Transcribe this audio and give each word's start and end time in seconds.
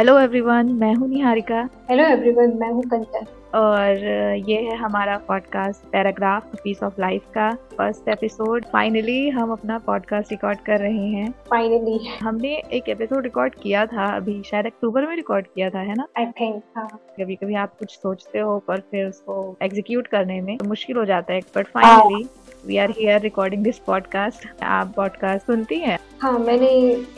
Hello 0.00 0.18
everyone 0.18 0.66
मैं 0.72 0.94
हूँ 0.94 1.08
Niharika. 1.08 1.58
Hello 1.90 2.04
everyone 2.04 2.52
मैं 2.58 2.70
हूँ 2.72 2.82
कंचन। 2.82 3.24
और 3.54 4.04
ये 4.48 4.56
है 4.60 4.76
हमारा 4.76 5.16
podcast 5.28 5.84
paragraph 5.92 6.54
piece 6.64 6.82
of 6.82 7.00
life 7.00 7.22
का 7.34 7.50
फ़र्स्ट 7.78 8.08
एपिसोड 8.08 8.64
फाइनली 8.64 9.28
हम 9.28 9.52
अपना 9.52 9.78
पॉडकास्ट 9.78 10.30
रिकॉर्ड 10.30 10.60
कर 10.60 10.78
रहे 10.78 11.06
हैं। 11.06 11.30
फाइनली 11.50 11.98
हमने 12.22 12.54
एक 12.72 12.88
एपिसोड 12.88 13.22
रिकॉर्ड 13.22 13.54
किया 13.54 13.84
था 13.86 14.06
अभी 14.16 14.42
शायद 14.46 14.66
अक्टूबर 14.66 15.06
में 15.06 15.14
रिकॉर्ड 15.16 15.46
किया 15.46 15.70
था 15.70 15.80
है 15.80 15.94
ना? 15.94 16.06
आई 16.18 16.26
थिंक 16.40 16.62
हाँ। 16.76 16.88
कभी 17.20 17.34
कभी 17.34 17.54
आप 17.54 17.76
कुछ 17.78 17.98
सोचते 17.98 18.38
हो 18.38 18.58
पर 18.68 18.80
फिर 18.80 19.06
उसको 19.06 19.56
एग्जीक्यूट 19.62 20.06
करने 20.06 20.40
में 20.40 20.56
तो 20.56 20.68
मुश्किल 20.68 20.96
हो 20.96 21.04
जाता 21.04 21.34
है 21.34 21.40
but 21.56 21.66
finally 21.66 22.24
we 22.66 22.76
are 22.76 22.90
here 22.90 23.20
recording 23.20 23.62
this 23.64 23.78
podcast 23.78 24.62
आप 24.62 24.92
पॉडकास्ट 24.96 25.46
सुनती 25.46 25.78
हैं? 25.78 25.98
हाँ 26.20 26.38
मैंने 26.38 26.68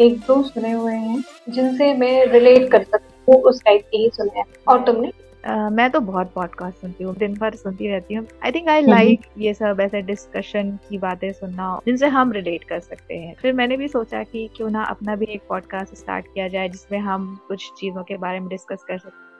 एक 0.00 0.18
दो 0.18 0.42
सुने 0.42 0.72
हुए 0.72 0.94
हैं 0.94 1.22
जिनसे 1.48 1.92
मैं 1.94 2.24
रिलेट 2.26 2.70
कर 2.70 2.82
सकती 2.82 3.32
हूँ 3.32 3.40
उस 3.42 3.62
टाइप 3.64 3.82
के 3.90 3.96
ही 3.96 4.10
सुने 4.10 4.38
हैं। 4.38 4.44
और 4.68 4.82
तुमने? 4.84 5.10
Uh, 5.48 5.70
मैं 5.72 5.90
तो 5.90 6.00
बहुत 6.00 6.32
पॉडकास्ट 6.34 6.76
सुनती 6.76 7.04
हूँ 7.04 7.14
दिन 7.14 7.34
भर 7.34 7.54
सुनती 7.54 7.88
रहती 7.88 8.14
हूँ। 8.14 8.26
आई 8.44 8.52
थिंक 8.52 8.68
आई 8.68 8.82
लाइक 8.82 9.20
ये 9.38 9.54
सब 9.54 9.78
ऐसे 9.80 10.02
डिस्कशन 10.02 10.70
की 10.88 10.98
बातें 10.98 11.32
सुनना 11.32 11.80
जिनसे 11.86 12.06
हम 12.06 12.32
रिलेट 12.32 12.64
कर 12.64 12.80
सकते 12.80 13.14
हैं। 13.14 13.34
फिर 13.42 13.52
मैंने 13.52 13.76
भी 13.76 13.88
सोचा 13.88 14.22
कि 14.22 14.48
क्यों 14.56 14.70
ना 14.70 14.84
अपना 14.84 15.16
भी 15.16 15.26
एक 15.26 15.42
पॉडकास्ट 15.48 15.94
स्टार्ट 15.94 16.26
किया 16.34 16.48
जाए 16.48 16.68
जिसमें 16.68 16.98
हम 16.98 17.38
कुछ 17.48 17.70
चीज़ों 17.80 18.02
के 18.02 18.16
बारे 18.16 18.40
में 18.40 18.48
डिस्कस 18.48 18.84
कर 18.88 18.98
सकते 18.98 19.30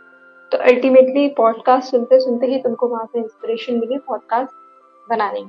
तो 0.52 0.59
अल्टीमेटली 0.65 1.29
पॉडकास्ट 1.29 1.91
सुनते 1.91 2.21
सुनते 2.21 2.46
ही 2.46 2.59
तुमको 2.59 2.88
वहाँ 2.88 3.07
से 3.07 3.19
इंस्पिरेशन 3.19 3.79
मिली 3.79 3.98
पॉडकास्ट 3.98 5.10
बनाने 5.10 5.45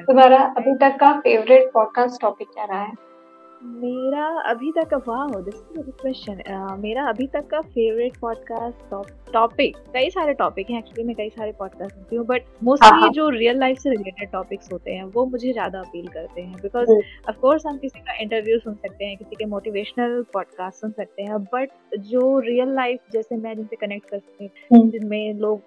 तुम्हारा 0.00 0.38
अभी 0.56 0.74
तक 0.74 0.96
का 1.04 1.20
क्या 2.42 2.64
रहा 2.64 2.82
है? 2.82 2.92
मेरा 3.62 4.26
अभी 4.26 4.72
तक 4.72 4.94
का 4.94 5.40
दिस 5.40 5.54
इज़ 5.54 5.76
गुड 5.76 5.94
क्वेश्चन 6.00 6.42
मेरा 6.78 7.08
अभी 7.08 7.26
तक 7.26 7.46
का 7.46 7.60
फेवरेट 7.60 8.16
पॉडकास्ट 8.16 9.32
टॉपिक 9.32 9.76
कई 9.76 10.10
सारे 10.10 10.32
टॉपिक 10.32 10.70
हैं 10.70 10.78
एक्चुअली 10.78 11.04
मैं 11.04 11.16
कई 11.16 11.28
सारे 11.28 11.52
पॉडकास्ट 11.52 11.94
सुनती 11.94 12.16
हूँ 12.16 12.26
बट 12.26 12.42
मोस्टली 12.64 13.10
जो 13.10 13.28
रियल 13.28 13.58
लाइफ 13.58 13.78
से 13.78 13.90
रिलेटेड 13.90 14.30
टॉपिक्स 14.30 14.72
होते 14.72 14.92
हैं 14.92 15.04
वो 15.04 15.26
मुझे 15.26 15.52
ज़्यादा 15.52 15.78
अपील 15.78 16.08
करते 16.08 16.42
हैं 16.42 16.56
बिकॉज़ 16.62 16.90
ऑफ़ 17.28 17.36
कोर्स 17.38 17.66
हम 17.66 17.78
किसी 17.78 18.00
का 18.00 18.12
इंटरव्यू 18.20 18.58
सुन 18.58 18.74
सकते 18.74 19.04
हैं 19.04 19.16
किसी 19.16 19.36
के 19.36 19.44
मोटिवेशनल 19.44 20.24
पॉडकास्ट 20.32 20.80
सुन 20.80 20.90
सकते 20.90 21.22
हैं 21.22 21.38
बट 21.38 21.68
जो 21.98 22.38
रियल 22.38 22.74
लाइफ 22.74 23.00
जैसे 23.12 23.36
मैं 23.36 23.54
जिनसे 23.54 23.76
कनेक्ट 23.76 24.10
कर 24.10 24.18
सकती 24.18 24.50
हूँ 24.72 24.90
जिनमें 24.90 25.34
लोग 25.34 25.60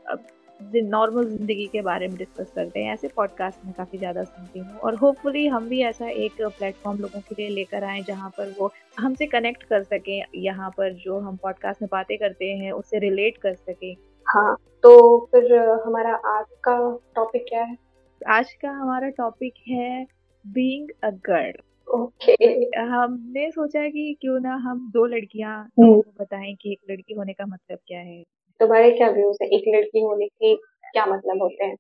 नॉर्मल 0.76 1.26
ज़िंदगी 1.28 1.66
के 1.68 1.82
बारे 1.82 2.08
में 2.08 2.18
डिस्कस 2.18 2.52
करते 2.56 2.80
हैं। 2.80 2.94
ऐसे 2.94 3.08
पॉडकास्ट 3.16 3.66
में 3.66 3.74
काफ़ी 3.74 3.98
ज़्यादा 3.98 4.24
सुनती 4.24 4.60
हूँ 4.60 4.78
और 4.80 4.96
होपफुली 4.96 5.46
हम 5.48 5.68
भी 5.70 5.82
ऐसा 5.84 6.10
एक 6.10 6.42
प्लेटफॉर्म 6.42 7.00
लोगों 7.00 7.20
के 7.22 7.36
लिए 7.36 7.50
लेकर 7.50 7.84
आए 7.84 8.02
जहाँ 8.02 8.30
पर 8.38 8.54
वो 8.60 8.72
हमसे 9.00 9.26
कनेक्ट 9.28 9.64
कर 9.64 9.84
सकें 9.84 10.24
यहाँ 10.36 10.70
पर 10.78 10.94
जो 10.96 11.20
हम 11.20 11.38
पॉडकास्ट 11.38 11.82
में 11.82 11.90
बातें 11.92 12.18
करते 12.18 12.52
हैं 12.54 12.72
उससे 12.72 13.00
रिलेट 13.00 13.38
कर 13.38 13.54
सकें। 13.56 13.96
हाँ 14.28 14.56
तो 14.84 15.20
फिर 15.32 15.54
हमारा 15.86 16.16
आज 16.28 16.46
का 16.64 16.78
टॉपिक 17.16 17.46
क्या 17.50 17.64
है? 17.64 17.76
आज 18.22 18.54
का 18.54 18.70
हमारा 18.72 19.10
टॉपिक 19.18 19.54
है 19.68 20.06
बीइंग 20.46 20.90
अ 21.04 21.10
गर्ल 21.26 21.54
ओके 21.88 22.34
हमने 22.82 23.50
सोचा 23.52 23.88
कि 23.88 24.14
क्यों 24.22 24.40
ना 24.40 24.54
हम 24.64 24.90
दो 24.94 25.06
लड़कियाँ 25.06 25.56
बताएँ 25.80 26.54
कि 26.62 26.72
एक 26.72 26.92
लड़की 26.92 27.14
होने 27.14 27.34
का 27.34 27.46
मतलब 27.46 27.78
क्या 27.88 28.00
है। 28.00 28.24
तुम्हारे 28.62 28.92
क्या 28.94 29.10
व्यूज़ 29.12 29.38
है? 29.44 29.48
एक 29.50 29.64
लड़की 29.76 30.02
होने 30.02 30.28
के 30.28 30.56
क्या 30.56 31.06
मतलब 31.08 31.42
होते 31.42 31.66
हैं? 31.66 31.76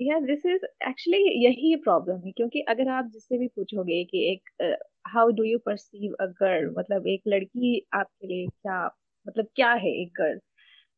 या 0.00 0.18
दिस 0.22 0.46
इज़ 0.46 0.64
एक्चुअली 0.88 1.18
यही 1.44 1.74
प्रॉब्लम 1.78 2.20
है 2.26 2.32
क्योंकि 2.32 2.60
अगर 2.70 2.88
आप 2.90 3.10
जिससे 3.12 3.38
भी 3.38 3.48
पूछोगे 3.48 4.04
कि 4.06 4.24
एक 4.32 4.76
how 5.08 5.30
do 5.32 5.44
you 5.44 5.58
perceive 5.66 6.14
a 6.20 6.26
girl 6.40 6.70
मतलब 6.78 7.06
एक 7.08 7.22
लड़की 7.28 7.80
आपके 7.94 8.26
लिए 8.28 8.46
क्या 8.48 8.84
मतलब 9.26 9.46
क्या 9.56 9.72
है 9.76 9.90
एक 10.02 10.12
गर्ल 10.18 10.38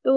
तो 0.04 0.14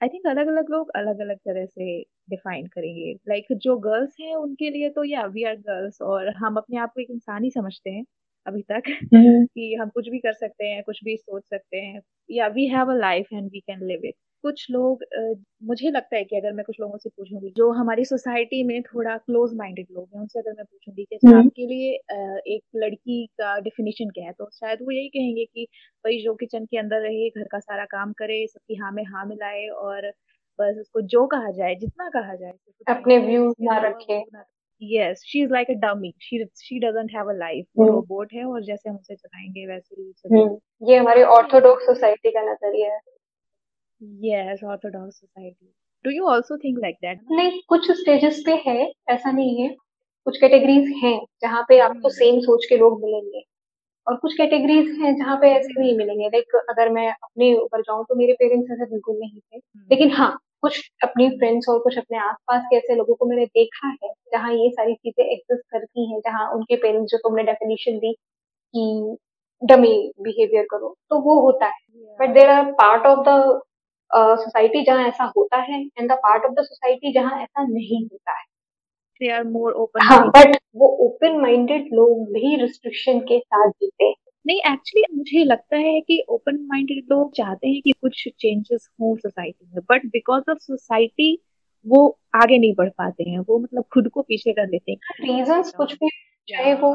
आई 0.00 0.08
थिंक 0.08 0.26
अलग 0.28 0.48
अलग 0.48 0.70
लोग 0.70 0.90
अलग 0.96 1.20
अलग 1.20 1.36
तरह 1.40 1.66
से 1.66 2.00
डिफाइन 2.30 2.66
करेंगे। 2.68 3.12
लाइक 3.28 3.44
like, 3.44 3.58
जो 3.58 3.76
गर्ल्स 3.80 4.16
हैं 4.22 4.34
उनके 4.36 4.70
लिए 4.70 4.90
तो 4.90 5.04
या 5.04 5.24
वी 5.28 5.44
आर 5.44 5.56
गर्ल्स 5.58 6.02
और 6.04 6.28
हम 6.36 6.56
अपने 6.56 6.78
आप 6.78 6.92
को 6.94 7.00
एक 7.00 7.10
इंसान 7.10 7.44
ही 7.44 7.50
समझते 7.52 7.90
हैं 7.90 8.04
अभी 8.46 8.62
तक 8.64 8.82
हम्म। 9.14 9.44
कि 9.46 9.74
हम 9.76 9.88
कुछ 9.90 10.08
भी 10.10 10.18
कर 10.20 10.32
सकते 10.34 10.66
हैं 10.66 10.82
कुछ 10.84 11.04
भी 11.04 11.16
सोच 11.16 11.42
सकते 11.46 11.78
हैं। 11.78 12.00
Yeah 12.30 12.48
we 12.50 12.66
have 12.68 12.92
a 12.92 12.96
life 12.98 13.28
and 13.34 13.50
we 13.52 13.60
can 13.62 13.86
live 13.88 14.06
it 14.06 14.14
कुछ 14.44 14.66
लोग 14.70 15.04
मुझे 15.64 15.90
लगता 15.90 16.16
है 16.16 16.24
कि 16.24 16.36
अगर 16.36 16.52
मैं 16.52 16.64
कुछ 16.64 16.76
लोगों 16.80 16.98
से 16.98 17.08
पूछूँगी 17.10 17.50
जो 17.56 17.70
हमारी 17.72 18.04
सोसाइटी 18.04 18.62
में 18.64 18.82
थोड़ा 18.82 19.16
क्लोज 19.18 19.54
माइंडेड 19.54 19.86
लोग 19.90 20.08
हैं 20.14 20.20
उनसे 20.20 20.38
अगर 20.38 20.52
मैं 20.52 20.64
पूछूँगी 20.64 21.04
कि 21.04 21.16
अच्छा, 21.16 21.30
आपके 21.32 21.66
लिए 21.66 21.92
एक 22.48 22.62
लड़की 22.76 23.24
का 23.40 23.58
डिफिनेशन 23.60 24.10
क्या 24.10 24.24
है 24.26 24.32
तो 24.32 24.48
शायद 24.52 24.82
वो 24.82 24.90
यही 24.90 25.08
कहेंगे 25.08 25.44
कि 25.44 25.64
भाई 26.04 26.18
जो 26.22 26.34
किचन 26.34 26.64
के 26.64 26.78
अंदर 26.78 27.00
रहे 27.00 27.28
घर 27.30 27.44
का 27.44 27.58
सारा 27.58 27.84
काम 27.86 28.12
करे 28.12 28.46
सबकी 28.46 28.74
हाँ 28.74 28.92
में 28.92 29.04
हाँ 29.04 29.24
मिलाए 29.26 29.66
और 29.78 30.08
बस 30.58 30.76
उसको 30.80 31.00
जो 31.08 31.26
कहा 31.26 31.50
जाए 31.52 31.74
जितना 31.74 32.08
कहा 32.10 32.34
जाए 32.34 32.52
अपने 32.86 33.18
व्यूज़ 33.18 33.54
ना 33.62 33.78
रखे। 33.78 34.22
Yes 34.82 35.22
she 35.26 35.42
is 35.42 35.52
like 35.52 35.70
a 35.70 35.74
dummy 35.82 36.12
she 36.22 36.44
she 36.58 36.78
doesn't 36.80 37.10
have 37.16 37.30
a 37.30 37.32
life 37.32 37.66
वो 37.76 37.86
रोबोट 37.86 38.32
है 38.34 38.44
और 38.44 38.64
जैसे 38.64 38.90
हम 38.90 38.96
उसे 38.96 39.14
चलाएँगे 39.16 39.66
वैसे 39.66 40.00
ही 40.00 40.12
ये 40.82 40.96
हमारी 40.96 41.22
ऑर्थोडॉक्स 41.24 41.86
सोसाइटी 41.86 42.30
का 42.30 42.42
नज़रिया 42.42 42.92
है। 42.94 43.00
Yes 44.00 44.62
orthodox 44.62 45.18
society. 45.18 45.68
Do 46.04 46.10
you 46.10 46.26
also 46.26 46.56
think 46.56 46.78
like 46.78 46.98
that? 47.02 47.18
नहीं 47.30 47.60
कुछ 47.68 47.90
स्टेजेस 47.90 48.42
पे 48.46 48.52
है 48.66 48.92
ऐसा 49.10 49.30
नहीं 49.32 49.62
है। 49.62 49.68
कुछ 50.26 50.36
कैटेगरीज 50.40 50.92
हैं 51.04 51.18
जहाँ 51.42 51.62
पे 51.68 51.78
आपको 51.78 52.08
सेम 52.08 52.34
हम्म। 52.34 52.40
सोच 52.40 52.66
के 52.68 52.76
लोग 52.76 53.04
मिलेंगे। 53.04 53.42
और 54.06 54.16
कुछ 54.16 54.34
कैटेगरीज 54.36 54.88
हैं 55.00 55.14
जहाँ 55.16 55.36
पे 55.36 55.50
ऐसे 55.50 55.80
नहीं 55.80 55.96
मिलेंगे। 55.96 56.28
लाइक 56.28 56.56
अगर 56.70 56.88
मैं 56.88 57.08
अपने 57.08 57.54
ऊपर 57.54 57.80
जाऊँ 57.80 58.04
तो 58.04 58.14
मेरे 58.14 58.32
पेरेंट्स 58.32 58.70
ऐसे 58.72 58.84
बिल्कुल 58.84 59.16
नहीं 59.16 59.38
थे। 59.40 59.56
हम्म। 59.56 59.86
लेकिन 59.90 60.10
हाँ 60.10 60.36
कुछ 60.62 60.90
अपनी 61.02 61.28
फ्रेंड्स 61.30 61.68
और 61.68 61.78
कुछ 61.78 61.98
अपने 61.98 62.18
आसपास 62.18 62.62
के 62.70 62.76
ऐसे 62.76 62.94
लोगों 62.94 63.14
को 63.14 63.26
मैंने 63.26 63.44
देखा 63.46 63.88
है 63.88 64.08
जहाँ 64.32 64.52
ये 64.52 64.70
सारी 64.70 64.94
चीज़ें 64.94 65.24
एग्जिस्ट 65.24 65.62
करती 65.70 66.12
हैं 66.12 66.20
जहाँ 66.20 66.50
उनके 66.54 66.76
पेरेंट्स 66.76 67.12
जो 67.12 67.18
तुमने 67.18 67.42
डेफिनेशन 67.42 67.98
दी 67.98 68.12
कि 68.74 69.16
डमी 69.62 70.12
बिहेवियर 70.22 70.64
करो 70.70 70.94
तो 71.10 71.20
वो 71.20 71.40
होता 71.40 71.66
है। 71.66 72.16
But 72.20 72.34
there 72.34 72.50
are 72.50 72.72
part 72.72 73.06
of 73.06 73.18
the 73.28 73.60
society 74.14 74.82
जहाँ 74.84 75.08
ऐसा 75.08 75.32
होता 75.36 75.56
है 75.56 75.82
and 75.82 76.12
the 76.12 76.14
part 76.14 76.44
of 76.44 76.52
the 76.52 76.64
society 76.64 77.12
जहाँ 77.12 77.42
ऐसा 77.42 77.66
नहीं 77.66 78.04
होता 78.04 78.38
है। 78.38 78.44
दे 79.20 79.30
आर 79.32 79.44
मोर 79.44 79.72
ओपन 79.72 80.00
हाँ 80.02 80.28
बट 80.28 80.56
वो 80.76 80.88
ओपन 80.88 81.40
माइंडेड 81.40 81.88
लोग 81.92 82.24
भी 82.24 82.56
रिस्ट्रिक्शन 82.56 83.20
के 83.20 83.38
साथ 83.38 83.70
जीते 83.70 84.04
हैं। 84.04 84.14
नहीं 84.46 84.58
एक्चुअली 84.58 85.16
मुझे 85.16 85.44
लगता 85.44 85.76
है 85.76 86.00
कि 86.00 86.24
ओपन 86.28 86.58
माइंडेड 86.62 87.04
लोग 87.10 87.32
चाहते 87.32 87.68
हैं 87.68 87.82
कि 87.82 87.92
कुछ 87.92 88.28
चेंजेस 88.38 88.88
हो 89.00 89.16
सोसाइटी 89.16 89.66
में 89.74 89.84
बट 89.90 90.06
बिकॉज़ 90.06 90.50
ऑफ़ 90.50 90.58
सोसाइटी 90.58 91.38
वो 91.86 92.18
आगे 92.34 92.58
नहीं 92.58 92.74
बढ़ 92.74 92.88
पाते 92.88 93.30
हैं 93.30 93.38
वो 93.38 93.58
मतलब 93.58 93.84
खुद 93.92 94.08
को 94.08 94.22
पीछे 94.22 94.52
कर 94.52 94.68
लेते 94.68 94.92
हैं। 94.92 94.98
रीजन 95.20 95.62
कुछ 95.76 95.94
भी 95.94 96.08
चाहे 96.48 96.74
वो 96.74 96.94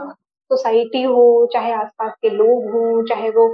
सोसाइटी 0.52 1.04
हो 1.04 1.50
चाहे 1.54 1.72
आसपास 1.74 2.14
के 2.22 2.30
लोग 2.30 2.70
हो 2.72 3.08
चाहे 3.08 3.30
वो 3.30 3.48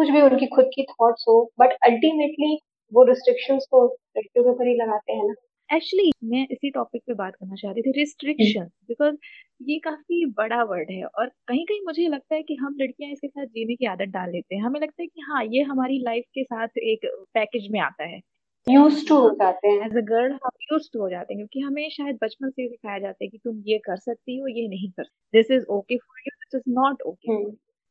कुछ 0.00 0.10
भी 0.10 0.20
उनकी 0.20 0.46
खुद 0.46 0.70
की 0.74 0.82
थॉट्स 0.84 1.24
हो 1.28 1.42
बट 1.60 1.72
अल्टीमेटली 1.84 2.58
वो 2.92 3.04
रिस्ट्रिक्शंस 3.04 3.66
तो 3.70 3.84
लड़कियों 3.86 4.44
के 4.44 4.50
ऊपर 4.50 4.66
ही 4.68 4.74
लगाते 4.74 5.12
हैं 5.12 5.26
ना। 5.26 5.34
एक्चुअली 5.70 6.10
मैं 6.24 6.46
इसी 6.50 6.70
टॉपिक 6.70 7.02
पे 7.06 7.14
बात 7.14 7.34
करना 7.34 7.54
चाह 7.56 7.72
रही 7.72 7.82
थी 7.82 7.92
रिस्ट्रिक्शन 7.98 8.64
बिकॉज़ 8.88 9.16
ये 9.62 9.78
काफ़ी 9.78 10.24
बड़ा 10.38 10.62
वर्ड 10.64 10.90
है 10.90 11.04
और 11.04 11.28
कहीं 11.48 11.64
कहीं 11.66 11.80
मुझे 11.86 12.06
लगता 12.08 12.34
है 12.34 12.42
कि 12.42 12.54
हम 12.54 12.76
लड़कियाँ 12.80 13.10
इसके 13.12 13.28
साथ 13.28 13.46
जीने 13.48 13.76
की 13.76 13.86
आदत 13.86 14.08
डाल 14.08 14.30
लेते 14.30 14.54
हैं। 14.54 14.62
हमें 14.62 14.80
लगता 14.80 15.02
है 15.02 15.06
कि 15.06 15.20
हाँ 15.28 15.44
ये 15.44 15.62
हमारी 15.62 15.98
लाइफ 16.04 16.24
के 16.34 16.44
साथ 16.44 16.78
एक 16.84 17.06
पैकेज 17.34 17.68
में 17.72 17.80
आता 17.80 18.04
है। 18.04 18.20
यूज़ 18.66 19.06
टू 19.08 19.16
हो 19.16 19.30
जाते 19.34 19.68
हैं। 19.68 19.86
एज 19.86 19.96
अ 19.96 20.00
गर्ल 20.06 20.32
हम 20.44 20.50
यूज़ 20.72 20.88
टू 20.92 21.00
हो 21.00 21.08
जाते 21.10 21.34
हैं 21.34 21.38
क्योंकि 21.38 21.60
हमें 21.60 21.88
शायद 21.90 22.18
बचपन 22.22 22.50
से 22.50 22.68
सिखाया 22.68 22.98
जाता 22.98 23.24
है 23.24 23.28
कि 23.28 23.38
तुम 23.38 23.62
ये 23.66 23.78
कर 23.78 23.96
सकती 23.98 24.38
हो 24.38 24.46
ये 24.48 24.66
नहीं 24.68 24.90
कर 24.90 25.04
सकती। 25.04 25.38
This 25.38 25.50
is 25.50 25.66
okay 25.70 25.96
for 25.96 26.20
you 26.20 26.32
this 26.36 26.60
is 26.60 26.72
not 26.74 27.02
okay 27.02 27.32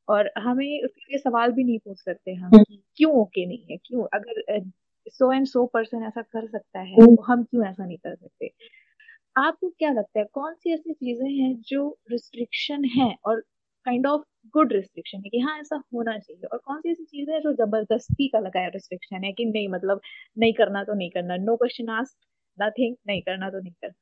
और 0.10 0.32
हमें 0.40 0.84
उसके 0.84 1.02
लिए 1.04 1.18
सवाल 1.20 1.52
भी 1.52 1.64
नहीं 1.64 1.80
पूछ 1.80 2.00
सकते 2.00 2.34
हम 2.34 2.46
हम्म। 2.46 2.64
कि 2.64 2.82
क्यों 2.98 3.14
ओके 3.14 3.46
नहीं 3.46 3.66
है 3.72 3.78
क्यों 3.78 4.06
अगर 4.14 4.62
सो 5.10 5.32
एंड 5.34 5.46
सो 5.48 5.66
पर्सन 5.74 6.04
ऐसा 6.04 6.22
कर 6.24 6.48
सकता 6.48 6.80
है 6.80 6.94
हम्म। 6.94 7.16
तो 7.16 7.22
हम 7.24 7.44
क्यों 7.44 7.66
ऐसा 7.66 7.86
नहीं 7.86 7.98
कर 7.98 8.16
सकते 8.16 8.52
आपको 9.36 9.70
क्या 9.70 9.92
लगता 9.92 10.20
है 10.20 10.26
कौन 10.34 10.54
सी 10.54 10.74
ऐसी 10.74 10.94
चीज़ें 10.94 11.30
हैं 11.30 11.54
जो 11.68 11.88
रिस्ट्रिक्शन 12.12 12.86
है 12.98 13.14
और 13.26 13.40
काइंड 13.86 14.08
ऑफ़ 14.08 14.22
गुड 14.56 14.74
रिस्ट्रिक्शन 14.74 15.18
है 15.18 15.30
कि 15.30 15.40
हाँ 15.40 15.58
ऐसा 15.60 15.82
होना 15.94 16.18
चाहिए 16.18 16.48
और 16.48 16.58
कौन 16.60 16.82
सी 16.82 16.92
ऐसी 16.92 17.04
चीज़ें 17.06 17.34
हैं 17.34 17.42
जो 17.42 17.54
ज़बरदस्ती 17.56 18.28
का 18.28 18.40
लगाया 18.40 18.68
रिस्ट्रिक्शन 18.70 19.24
है 19.24 19.32
कि 19.32 19.46
नहीं 19.46 19.68
मतलब 19.70 20.02
नहीं 20.38 20.54
करना 20.54 20.84
तो 20.84 20.94
नहीं 20.94 21.10
करना 21.10 21.38
नो 21.42 21.56
क्वेश्चन 21.56 21.90
आस्क 21.92 22.18
नथिंग 22.58 22.96
नहीं 23.08 23.22
करना 23.22 23.50
तो 23.50 23.60
नहीं 23.60 23.74
करना 23.74 23.94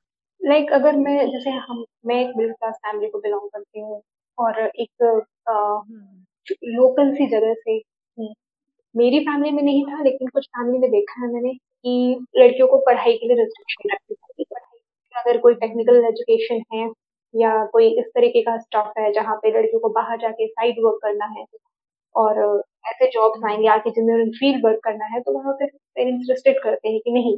लाइक 0.41 0.63
like, 0.63 0.73
अगर 0.73 0.95
मैं 0.97 1.31
जैसे 1.31 1.49
हम 1.49 1.85
मैं 2.05 2.15
एक 2.21 2.35
मिडिल 2.37 2.53
क्लास 2.53 2.75
फैमिली 2.77 3.09
को 3.09 3.19
बिलोंग 3.19 3.49
करती 3.49 3.79
हूँ 3.79 4.01
और 4.37 4.59
एक 4.65 5.03
लोकल 6.65 7.13
सी 7.15 7.27
जगह 7.29 7.53
से 7.55 7.79
मेरी 8.95 9.19
फैमिली 9.21 9.51
में 9.51 9.63
नहीं 9.63 9.83
था 9.85 10.01
लेकिन 10.03 10.27
कुछ 10.27 10.45
फैमिली 10.47 10.79
में 10.79 10.89
देखा 10.91 11.21
है 11.25 11.31
मैंने 11.33 11.53
कि 11.53 11.93
लड़कियों 12.37 12.67
को 12.67 12.77
पढ़ाई 12.85 13.13
के 13.17 13.27
लिए 13.27 13.37
रिस्ट्रिक्शन 13.37 13.89
रखी 13.93 14.13
जाती 14.13 14.45
है। 14.53 15.21
अगर 15.21 15.37
कोई 15.41 15.53
टेक्निकल 15.55 15.97
एजुकेशन 16.07 16.61
है 16.73 16.87
या 17.33 17.51
कोई 17.73 17.87
इस 17.99 18.05
तरीके 18.15 18.41
का 18.41 18.57
स्टॉक 18.57 18.93
है 18.99 19.11
जहाँ 19.13 19.35
पे 19.43 19.51
लड़कियों 19.57 19.79
को 19.81 19.89
बाहर 19.93 20.17
जाके 20.19 20.47
साइड 20.47 20.75
वर्क 20.85 20.99
करना 21.03 21.25
है 21.37 21.45
और 22.15 22.39
ऐसे 22.87 23.07
जॉब्स 23.11 23.45
आएँगे 23.49 23.67
आगे 23.69 23.91
जिनमें 23.91 24.13
उन्हें 24.15 24.31
फ़ील्ड 24.39 24.65
वर्क 24.65 24.79
करना 24.83 25.05
है 25.13 25.21
तो 25.21 25.33
वहाँ 25.33 25.53
फिर 25.59 25.69
पेरेंट्स 25.95 26.29
रिस्ट्रिक्ट 26.29 26.63
करते 26.63 26.89
हैं 26.89 26.99
कि 27.05 27.11
नहीं 27.13 27.37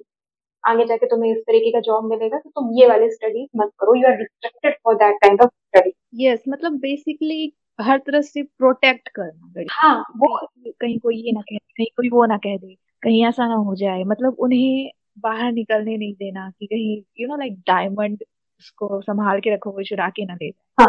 आगे 0.63 0.85
जाके 0.85 1.07
तुम्हें 1.07 1.31
इस 1.31 1.39
तरीके 1.47 1.71
का 1.71 1.79
जॉब 1.81 2.09
मिलेगा 2.11 2.39
तो 2.39 2.49
तुम 2.51 2.71
ये 2.79 2.87
वाले 2.87 3.09
स्टडी 3.11 3.47
मत 3.57 3.71
करो। 3.81 3.95
You 3.95 4.07
are 4.07 4.17
restricted 4.19 4.75
for 4.85 4.95
that 4.97 5.15
kind 5.23 5.41
of 5.41 5.49
study 5.49 5.91
yes 6.13 6.43
मतलब 6.49 6.73
बेसिकली 6.79 7.51
हर 7.79 7.97
तरह 7.99 8.21
से 8.21 8.43
प्रोटेक्ट 8.43 9.09
करना 9.09 9.63
हाँ 9.71 10.03
वो 10.17 10.37
कहीं, 10.71 10.97
कोई 10.99 11.15
ये 11.17 11.31
ना 11.31 11.41
कहे 11.41 11.57
कहीं 11.57 11.85
कोई 11.97 12.09
वो 12.09 12.25
ना 12.25 12.37
कह 12.37 12.57
दे 12.57 12.75
कहीं 13.03 13.25
ऐसा 13.25 13.47
ना 13.47 13.55
हो 13.67 13.75
जाए 13.75 14.03
मतलब 14.03 14.35
उन्हें 14.39 14.89
बाहर 15.19 15.51
निकलने 15.51 15.97
नहीं 15.97 16.13
देना 16.13 16.49
कि 16.59 16.65
कहीं 16.67 17.01
यू 17.19 17.27
नो 17.27 17.37
लाइक 17.37 17.59
डायमंड 17.67 18.23
उसको 18.59 19.01
संभाल 19.01 19.39
के 19.39 19.53
रखो 19.55 19.71
वो 19.71 19.83
चुरा 19.83 20.09
के 20.09 20.25
ना 20.25 20.33
ले 20.35 20.51
हाँ 20.79 20.87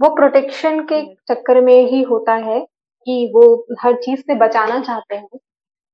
वो 0.00 0.08
प्रोटेक्शन 0.16 0.80
के 0.92 1.02
चक्कर 1.28 1.60
में 1.60 1.74
ही 1.90 2.02
होता 2.02 2.34
है 2.46 2.60
कि 3.06 3.26
वो 3.34 3.42
हर 3.80 3.96
चीज़ 3.96 4.20
से 4.20 4.34
बचाना 4.38 4.80
चाहते 4.80 5.16
हैं 5.16 5.38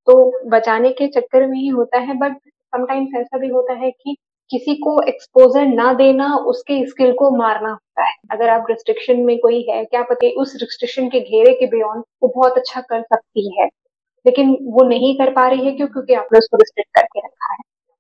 तो 0.07 0.49
बचाने 0.51 0.91
के 0.93 1.09
चक्कर 1.11 1.47
में 1.47 1.59
ही 1.59 1.69
होता 1.69 1.99
है 2.01 2.15
बट 2.19 2.39
समटाइम्स 2.49 3.15
ऐसा 3.17 3.39
भी 3.39 3.49
होता 3.49 3.75
है 3.75 3.91
कि 3.93 4.17
किसी 4.51 4.75
को 4.77 5.01
एक्सपोजर 5.03 5.67
ना 5.67 5.93
देना 5.95 6.35
उसके 6.47 6.75
स्किल 6.87 7.13
को 7.13 7.31
मारना 7.37 7.71
होता 7.71 8.05
है। 8.09 8.15
अगर 8.31 8.49
आप 8.49 8.67
रिस्ट्रिक्शन 8.71 9.21
में 9.21 9.39
कोई 9.39 9.63
है 9.71 9.85
क्या 9.85 10.03
पता 10.03 10.29
उस 10.43 10.55
रिस्ट्रिक्शन 10.61 11.09
के 11.09 11.21
घेरे 11.21 11.53
के 11.55 11.67
बियॉन्ड 11.67 12.05
वो 12.23 12.29
बहुत 12.37 12.59
अच्छा 12.59 12.81
कर 12.81 13.03
सकती 13.03 13.61
है। 13.61 13.67
लेकिन 14.27 14.57
वो 14.63 14.85
नहीं 14.89 15.15
कर 15.19 15.33
पा 15.35 15.49
रही 15.49 15.67
है 15.67 15.73
क्यों? 15.73 15.89
क्योंकि 15.89 16.15
आपने 16.15 16.39
उसको 16.39 16.57
रिस्ट्रिक्ट 16.57 16.91
करके 16.95 17.21
रखा 17.27 17.53
है। 17.53 17.59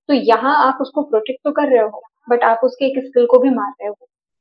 तो 0.08 0.14
यहाँ 0.14 0.56
आप 0.66 0.78
उसको 0.80 1.02
प्रोटेक्ट 1.02 1.40
तो 1.44 1.52
कर 1.52 1.68
रहे 1.68 1.82
हो 1.82 2.02
बट 2.30 2.42
आप 2.44 2.60
उसके 2.64 2.86
एक 2.86 3.04
स्किल 3.06 3.26
को 3.26 3.38
भी 3.38 3.50
मार 3.50 3.70
रहे 3.70 3.88
हो। 3.88 3.96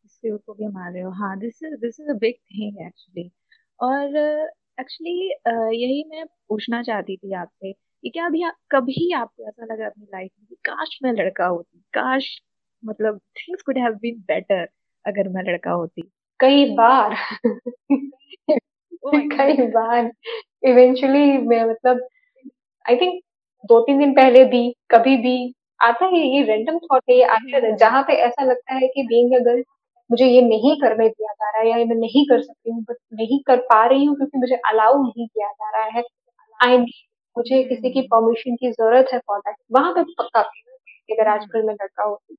स्किल 0.05 0.37
को 0.37 0.53
भी 0.53 0.67
मार 0.67 0.91
रहे 0.93 1.03
हो। 1.03 1.11
हाँ 1.11 1.37
this 1.39 1.59
is 1.63 1.75
this 1.81 1.99
is 2.01 2.09
a 2.09 2.13
big 2.13 2.33
thing 2.33 2.87
actually 2.87 3.29
और 3.79 4.17
एक्चुअली 4.79 5.33
uh, 5.49 5.73
यही 5.73 6.03
मैं 6.09 6.25
पूछना 6.49 6.81
चाहती 6.83 7.17
थी 7.17 7.33
आपसे 7.35 7.71
कि 8.03 8.09
क्या 8.09 8.25
अभी 8.25 8.43
आप, 8.43 8.55
कभी 8.71 9.11
आपको 9.13 9.47
ऐसा 9.47 9.65
लगा 9.73 9.85
अपनी 9.85 10.05
लाइफ 10.05 10.31
में 10.41 10.57
काश 10.65 10.99
मैं 11.03 11.13
लड़का 11.13 11.45
होती 11.45 11.79
काश 11.93 12.41
मतलब 12.83 13.19
things 13.37 13.61
could 13.61 13.77
have 13.77 13.93
been 13.93 14.15
better 14.27 14.67
अगर 15.05 15.29
मैं 15.29 15.43
लड़का 15.43 15.71
होती। 15.71 16.01
कई 16.39 16.65
बार। 16.75 17.15
Oh 19.05 19.19
कई 19.31 19.67
बार। 19.67 20.11
इवेंचुअली 20.63 21.37
मैं 21.37 21.63
मतलब 21.65 22.07
आई 22.85 22.95
थिंक 22.95 23.21
दो 23.63 23.79
तीन 23.81 23.99
दिन 23.99 24.13
पहले 24.13 24.43
भी 24.45 24.61
कभी 24.91 25.17
भी 25.17 25.33
आता 25.81 26.05
है 26.05 26.19
ये 26.37 26.43
रैंडम 26.43 26.77
थॉट 26.79 27.03
है 27.09 27.15
ये 27.17 27.23
आते 27.23 27.59
रहता 27.59 27.75
जहाँ 27.77 28.03
पे 28.03 28.13
ऐसा 28.13 28.43
लगता 28.43 28.73
है 28.75 28.87
कि 28.87 29.03
बीइंग 29.03 29.33
अ 29.35 29.39
गर्ल 29.39 29.63
मुझे 30.09 30.25
ये 30.27 30.41
नहीं 30.41 30.75
करने 30.81 31.07
दिया 31.09 31.33
जा 31.33 31.49
रहा 31.49 31.61
है 31.61 31.69
या 31.69 31.85
मैं 31.85 31.95
नहीं 31.95 32.25
कर 32.25 32.41
सकती 32.41 32.71
हूँ 32.71 32.83
बट 32.83 32.97
नहीं 33.13 33.39
कर 33.47 33.57
पा 33.61 33.85
रही 33.85 34.05
हूँ 34.05 34.15
क्योंकि 34.17 34.37
मुझे 34.37 34.55
अलाउ 34.69 35.03
नहीं 35.03 35.27
किया 35.27 35.47
जा 35.51 35.69
रहा 35.71 35.99
है। 35.99 36.03
आई 36.59 36.77
मुझे 37.37 37.63
किसी 37.63 37.89
की 37.93 38.01
परमिशन 38.07 38.55
की 38.55 38.71
ज़रूरत 38.71 39.09
है 39.13 39.19
फॉर 39.19 39.39
दैट 39.39 39.55
वहाँ 39.71 39.93
पे 39.93 40.03
पक्का 40.13 40.41
अगर 41.11 41.27
आजकल 41.29 41.63
मैं 41.67 41.73
लड़का 41.73 42.03
होती 42.03 42.35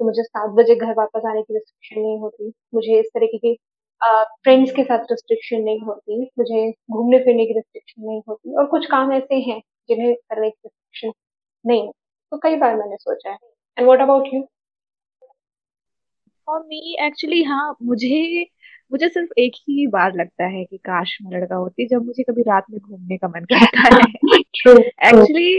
तो 0.00 0.04
मुझे 0.06 0.22
सात 0.22 0.50
बजे 0.56 0.74
घर 0.76 0.92
वापस 0.98 1.22
आने 1.30 1.42
की 1.42 1.54
रिस्ट्रिक्शन 1.54 2.00
नहीं 2.00 2.18
होती। 2.20 2.52
मुझे 2.74 2.98
इस 3.00 3.06
तरीके 3.14 3.38
की 3.38 3.54
फ्रेंड्स 4.44 4.72
के 4.76 4.82
साथ 4.84 5.04
रिस्ट्रिक्शन 5.10 5.62
नहीं 5.62 5.80
होती। 5.80 6.22
मुझे 6.38 6.70
घूमने 6.70 7.18
फिरने 7.24 7.46
की 7.46 7.54
रिस्ट्रिक्शन 7.54 8.02
नहीं 8.06 8.20
होती। 8.28 8.54
और 8.58 8.66
कुछ 8.66 8.86
काम 8.90 9.12
ऐसे 9.12 9.34
हैं 9.48 9.60
जिन्हें 9.88 10.14
करने 10.14 10.50
की 10.50 10.68
रिस्ट्रिक्शन 10.68 11.12
नहीं 11.64 11.90
तो 12.32 12.38
कई 12.42 12.56
बार 12.56 12.76
मैंने 12.76 12.96
सोचा 12.96 13.30
है। 13.30 13.38
And 13.78 13.88
what 13.88 14.00
about 14.00 14.28
you 14.34 14.42
for 16.48 16.60
me 16.68 16.96
actually 17.06 17.42
हाँ 17.44 17.74
मुझे 17.82 18.44
मुझे 18.92 19.08
सिर्फ़ 19.08 19.30
एक 19.38 19.52
ही 19.68 19.86
बार 19.86 20.14
लगता 20.16 20.44
है 20.46 20.64
कि 20.64 20.76
काश 20.76 21.16
मैं 21.22 21.38
लड़का 21.38 21.56
होती 21.56 21.86
जब 21.86 22.04
मुझे 22.06 22.22
कभी 22.22 22.42
रात 22.42 22.64
में 22.70 22.78
घूमने 22.80 23.16
का 23.16 23.28
मन 23.28 23.44
करता 23.52 23.82
है। 23.86 24.00
एक्चुअली 25.08 25.52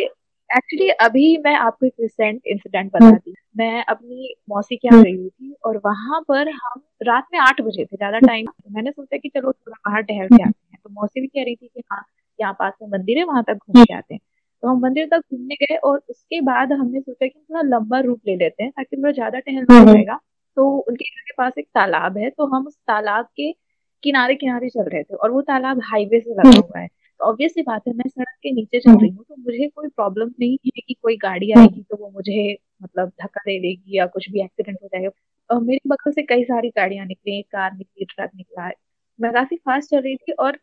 एक्चुअली 0.50 0.90
अभी 1.02 1.38
मैं 1.38 1.56
आपको 1.56 1.86
एक 1.86 1.94
रिसेंट 2.02 2.42
इंसिडेंट 2.46 2.92
बताती 2.94 3.34
मैं 3.58 3.84
अपनी 3.86 4.34
मौसी 4.50 4.76
के 4.76 4.88
यहाँ 4.88 5.04
गई 5.04 5.16
हुई 5.16 5.30
थी 5.30 5.54
और 5.66 5.78
वहाँ 5.86 6.20
पर 6.28 6.50
हम 6.50 6.82
रात 7.04 7.28
में 7.34 7.40
आठ 7.40 7.62
बजे 7.62 7.86
थे 7.86 7.96
ज़्यादा 7.98 8.20
टाइम 8.20 8.46
तो 8.48 8.74
मैंने 8.76 8.92
सोचा 8.92 9.18
कि 9.18 9.30
चलो 9.30 9.52
थोड़ा 9.52 9.78
बाहर 9.88 10.02
टहल 10.02 10.28
के 10.28 10.44
आते 10.44 10.60
हैं। 10.72 10.80
तो 10.84 10.90
मौसी 10.92 11.22
भी 11.22 11.28
कह 11.28 11.44
रही 11.44 11.56
थी 11.56 11.68
कि 11.68 11.84
हाँ 11.92 12.04
यहाँ 12.40 12.54
पास 12.60 12.74
में 12.82 12.88
मंदिर 12.90 13.18
है 13.18 13.24
वहाँ 13.24 13.44
तक 13.44 13.54
घूम 13.56 13.84
के 13.84 13.94
आते 13.94 14.14
हैं। 14.14 14.22
तो 14.64 14.68
हम 14.68 14.80
मंदिर 14.80 15.08
तक 15.08 15.22
घूमने 15.32 15.56
गए 15.56 15.76
और 15.78 16.02
उसके 16.10 16.42
बाद 16.42 16.72
हमने 16.74 17.00
सोचा 17.02 17.28
कि 17.28 17.40
थोड़ा 17.40 17.62
लंबा 17.68 18.00
रूट 18.00 18.20
ले 18.28 18.36
लेते 18.36 18.64
हैं 18.64 18.72
ताकि 18.72 18.98
थोड़ा 18.98 19.12
ज़्यादा 19.12 19.40
टहलना 19.40 19.80
हो 19.80 19.94
जाएगा 19.94 20.20
तो 20.58 20.68
उनके 20.80 21.06
घर 21.06 21.22
के 21.22 21.34
पास 21.38 21.54
एक 21.60 21.68
तालाब 21.76 22.18
है 22.18 22.30
तो 22.30 22.46
हम 22.56 22.68
उस 22.68 22.76
तालाब 22.88 23.26
के 23.38 23.52
किनारे 24.04 24.36
किनारे 24.36 24.70
चल 24.70 24.84
रहे 24.84 25.04
थे 25.04 25.16
और 25.16 25.32
वो 25.32 25.42
तालाब 25.42 25.82
हाईवे 25.84 26.20
से 26.20 26.34
लगा 26.34 26.60
हुआ 26.60 26.80
है। 26.80 26.88
तो 26.88 27.26
ऑब्वियस 27.26 27.54
सी 27.54 27.62
बात 27.62 27.88
है 27.88 27.94
मैं 27.94 28.10
सड़क 28.10 28.38
के 28.44 28.52
नीचे 28.52 28.80
चल 28.80 28.92
रही 28.92 29.10
हूँ 29.10 29.24
तो 29.30 29.36
मुझे 29.38 29.68
कोई 29.68 29.88
प्रॉब्लम 29.88 30.32
नहीं 30.40 30.58
है 30.66 30.82
कि 30.88 30.94
कोई 30.94 31.18
गाड़ी 31.18 31.52
आएगी 31.52 31.82
तो 31.82 31.98
वो 31.98 32.10
मुझे 32.10 32.58
मतलब 32.84 33.10
धक्का 33.22 33.42
दे 33.46 33.60
देगी 33.60 33.98
या 33.98 34.06
कुछ 34.06 34.30
भी 34.30 34.42
एक्सीडेंट 34.44 34.78
हो 34.84 34.88
जाएगा। 34.88 35.10
और 35.50 35.62
मेरे 35.64 35.80
बगल 35.88 36.12
से 36.12 36.24
कई 36.24 36.44
सारी 36.44 36.70
गाड़ियाँ 36.70 37.06
निकली 37.06 37.42
कार 37.42 37.74
निकली 37.74 38.06
ट्रक 38.06 38.32
निकला 38.36 38.70
मैं 39.20 39.32
काफ़ी 39.34 39.58
फास्ट 39.58 39.90
चल 39.90 40.02
रही 40.02 40.16
थी 40.16 40.32
और 40.32 40.60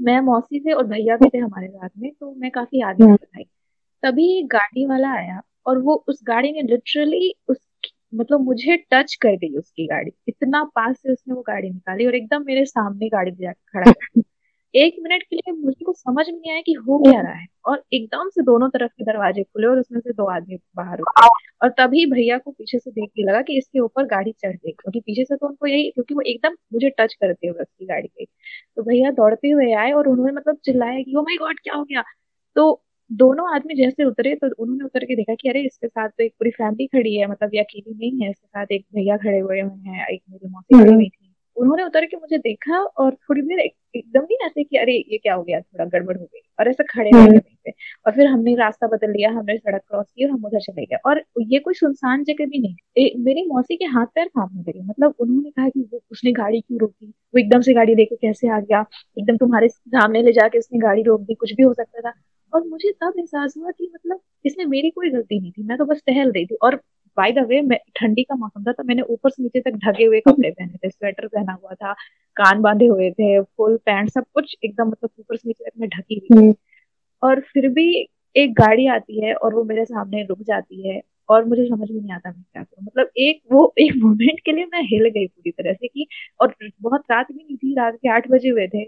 मैं 0.00 0.20
मौसी 0.20 0.60
से 0.60 0.72
और 0.72 0.86
भैया 0.86 1.16
भी 1.16 1.28
थे 1.34 1.38
हमारे 1.38 1.68
साथ 1.68 1.88
में 1.98 2.10
तो 2.20 2.34
मैं 2.34 2.50
काफ़ी 2.50 2.82
आगे 2.82 3.10
आई 3.12 3.44
तभी 4.02 4.42
गाड़ी 4.42 4.86
वाला 4.86 5.12
आया 5.12 5.40
और 5.66 5.78
वो 5.78 5.94
उस 6.08 6.20
गाड़ी 6.24 6.52
ने 6.52 6.62
लिटरली 6.62 7.34
उस 7.48 7.58
मतलब 8.14 8.40
मुझे 8.40 8.76
टच 8.76 9.14
कर 9.14 9.30
गई 9.30 9.56
उसकी 9.56 9.86
गाड़ी। 9.86 10.10
इतना 10.28 10.64
पास 10.64 10.96
से 10.96 11.12
उसने 11.12 11.34
वो 11.34 11.42
गाड़ी 11.42 11.70
निकाली 11.70 12.06
और 12.06 12.14
एकदम 12.14 12.44
मेरे 12.46 12.64
सामने 12.64 13.08
गाड़ी 13.08 13.30
जाकर 13.30 13.80
खड़ा 13.80 13.92
एक 14.74 14.96
मिनट 15.02 15.22
के 15.22 15.36
लिए 15.36 15.52
मुझे 15.52 15.84
को 15.84 15.92
समझ 15.92 16.28
नहीं 16.28 16.52
आया 16.52 16.60
कि 16.60 16.72
हो 16.72 17.10
क्या 17.10 17.20
रहा 17.20 17.32
है। 17.32 17.46
और 17.66 17.84
एकदम 17.92 18.28
से 18.28 18.42
दोनों 18.42 18.68
तरफ़ 18.68 18.90
के 18.90 19.04
दरवाजे 19.04 19.42
खुले 19.42 19.66
और 19.66 19.78
उसमें 19.78 20.00
से 20.00 20.12
दो 20.12 20.24
आदमी 20.24 20.58
बाहर 20.76 21.00
उतरे। 21.00 21.28
और 21.62 21.68
तभी 21.68 22.06
भैया 22.06 22.38
को 22.38 22.50
पीछे 22.50 22.78
से 22.78 22.90
देख 22.90 23.08
के 23.08 23.22
लगा 23.22 23.42
कि 23.42 23.58
इसके 23.58 23.80
ऊपर 23.80 24.04
गाड़ी 24.04 24.32
चढ़ 24.32 24.52
गई 24.52 24.72
क्योंकि 24.72 25.00
पीछे 25.00 25.24
से 25.24 25.36
तो 25.36 25.46
उनको 25.46 25.66
यही 25.66 25.90
क्योंकि 25.90 26.14
वो 26.14 26.20
एकदम 26.20 26.56
मुझे 26.72 26.90
टच 26.90 27.14
करते 27.14 27.46
हुए 27.46 27.62
उसकी 27.62 27.86
गाड़ी 27.86 28.08
पे। 28.08 28.24
तो 28.76 28.82
भैया 28.82 29.10
दौड़ते 29.10 29.48
हुए 29.48 29.72
आए 29.72 29.92
और 29.92 30.08
उन्होंने 30.08 30.32
मतलब 30.32 30.56
चिल्लाया 30.64 31.02
कि 31.02 31.14
ओ 31.16 31.22
माय 31.22 31.36
गॉड 31.36 31.60
क्या 31.60 31.74
हो 31.74 31.84
गया? 31.84 32.02
तो 32.56 32.84
दोनों 33.10 33.54
आदमी 33.54 33.74
जैसे 33.74 34.04
उतरे 34.04 34.34
तो 34.34 34.48
उन्होंने 34.58 34.84
उतर 34.84 35.04
के 35.04 35.16
देखा 35.16 35.34
कि 35.34 35.48
अरे 35.48 35.60
इसके 35.66 35.88
साथ 35.88 36.08
तो 36.08 36.24
एक 36.24 36.32
पूरी 36.32 36.50
फैमिली 36.50 36.86
खड़ी 36.86 37.16
है 37.16 37.26
मतलब 37.30 37.54
ये 37.54 37.60
अकेली 37.60 37.94
नहीं 37.94 38.20
है 38.22 38.30
इसके 38.30 38.46
साथ 38.46 38.72
एक 38.72 38.84
भैया 38.94 39.16
खड़े 39.16 39.38
हुए 39.38 39.60
हुए 39.60 39.90
हैं 39.90 40.06
एक 40.06 40.22
मेरी 40.30 40.48
मौसी 40.48 40.78
खड़ी 40.78 40.94
हुई 40.94 41.08
थी। 41.08 41.24
उन्होंने 41.56 41.84
उतर 41.84 42.04
के 42.06 42.16
मुझे 42.16 42.38
देखा 42.38 42.78
और 42.78 43.14
थोड़ी 43.14 43.42
देर 43.42 43.58
एकदम 43.60 44.20
नहीं 44.20 44.36
ऐसे 44.46 44.64
कि 44.64 44.76
अरे 44.76 44.92
ये 45.12 45.18
क्या 45.18 45.34
हो 45.34 45.42
गया 45.42 45.60
थोड़ा 45.60 45.84
गड़बड़ 45.84 46.16
हो 46.16 46.24
गई 46.24 46.40
और 46.60 46.68
ऐसे 46.68 46.84
खड़े 46.84 47.10
रह 47.14 47.26
गए 47.26 47.38
पे। 47.64 47.70
और 48.06 48.12
फिर 48.12 48.26
हमने 48.26 48.54
रास्ता 48.54 48.86
बदल 48.86 49.10
लिया 49.10 49.30
हमने 49.30 49.56
सड़क 49.58 49.80
क्रॉस 49.88 50.06
की 50.06 50.24
और 50.24 50.30
हम 50.30 50.44
उधर 50.44 50.60
चले 50.60 50.84
गए। 50.84 50.96
और 51.06 51.22
ये 51.42 51.58
कोई 51.58 51.74
सुनसान 51.74 52.24
जगह 52.24 52.46
भी 52.46 52.58
नहीं। 52.58 52.74
ए, 52.98 53.12
मेरी 53.18 53.46
मौसी 53.48 53.76
के 53.76 53.84
हाथ 53.86 54.06
पैर 54.14 54.26
कांपने 54.28 54.60
लगे 54.60 54.82
मतलब 54.82 55.14
उन्होंने 55.20 55.50
कहा 55.50 55.68
कि 55.68 55.88
वो 55.92 56.00
उसने 56.12 56.32
गाड़ी 56.32 56.60
क्यों 56.60 56.80
रोकी? 56.80 57.06
वो 57.06 57.38
एकदम 57.38 57.60
से 57.60 57.74
गाड़ी 57.74 57.94
लेके 57.94 58.16
कैसे 58.16 58.48
आ 58.48 58.60
गया? 58.60 58.84
एकदम 59.18 59.36
तुम्हारे 59.36 59.68
सामने 59.68 60.22
ले 60.22 60.32
जाके 60.32 60.58
उसने 60.58 60.78
गाड़ी 60.78 61.02
रोक 61.02 61.20
दी 61.20 61.34
कुछ 61.34 61.52
भी 61.52 61.62
हो 61.62 61.72
सकता 61.74 62.00
था। 62.00 62.12
और 62.54 62.66
मुझे 62.68 62.92
तब 62.92 63.12
एहसास 63.18 63.54
हुआ 63.58 63.70
कि 63.70 63.90
मतलब 63.94 64.20
इसमें 64.44 64.64
मेरी 64.66 64.90
कोई 64.90 65.10
गलती 65.10 65.40
नहीं 65.40 65.52
थी 65.52 65.62
मैं 65.62 65.78
तो 65.78 65.84
बस 65.84 66.02
टहल 66.06 66.32
रही 66.32 66.46
थी। 66.46 66.56
और 66.62 66.76
बाय 67.16 67.32
द 67.32 67.38
वे 67.48 67.60
ठंडी 67.96 68.22
का 68.22 68.34
मौसम 68.36 68.62
था 68.64 68.72
तो 68.72 68.84
मैंने 68.84 69.02
ऊपर 69.02 69.30
से 69.30 69.42
नीचे 69.42 69.60
तक 69.60 69.76
ढके 69.84 70.04
हुए 70.04 70.20
कपड़े 70.20 70.50
पहने 70.50 70.76
थे 70.76 70.90
स्वेटर 70.90 71.26
पहना 71.26 71.52
हुआ 71.52 71.74
था 71.74 71.92
कान 72.36 72.60
बांधे 72.62 72.86
हुए 72.86 73.10
थे 73.10 73.40
फुल 73.42 73.76
पैंट 73.76 74.10
सब 74.10 74.24
कुछ 74.34 74.56
एकदम 74.64 74.88
मतलब 74.88 75.10
ऊपर 75.20 75.36
से 75.36 75.48
नीचे 75.48 75.64
तक 75.64 75.80
मैं 75.80 75.88
ढकी 75.88 76.14
हुई 76.14 76.28
थी। 76.28 76.40
हम्म। 76.40 76.54
और 77.22 77.40
फिर 77.40 77.68
भी 77.68 78.08
एक 78.36 78.52
गाड़ी 78.54 78.86
आती 78.86 79.24
है 79.24 79.34
और 79.34 79.54
वो 79.54 79.64
मेरे 79.64 79.84
सामने 79.84 80.22
रुक 80.24 80.42
जाती 80.42 80.88
है 80.88 81.00
और 81.28 81.44
मुझे 81.44 81.64
समझ 81.68 81.90
में 81.90 82.00
नहीं 82.00 82.12
आता 82.12 82.30
मैं 82.30 82.42
क्या 82.42 82.62
करूँ। 82.62 82.84
मतलब 82.84 83.10
एक 83.18 83.40
वो 83.52 83.72
एक 83.78 83.92
मोमेंट 83.96 84.40
के 84.40 84.52
लिए 84.52 84.64
मैं 84.64 84.82
हिल 84.82 85.08
गई 85.08 85.26
पूरी 85.26 85.50
तरह 85.50 85.72
से 85.72 85.88
कि 85.88 86.06
और 86.40 86.54
बहुत 86.82 87.02
रात 87.10 87.32
भी 87.32 87.44
नहीं 87.44 87.56
थी 87.56 87.74
रात 87.74 87.94
के 87.94 88.08
आठ 88.08 88.28
बजे 88.30 88.48
हुए 88.48 88.66
थे। 88.68 88.84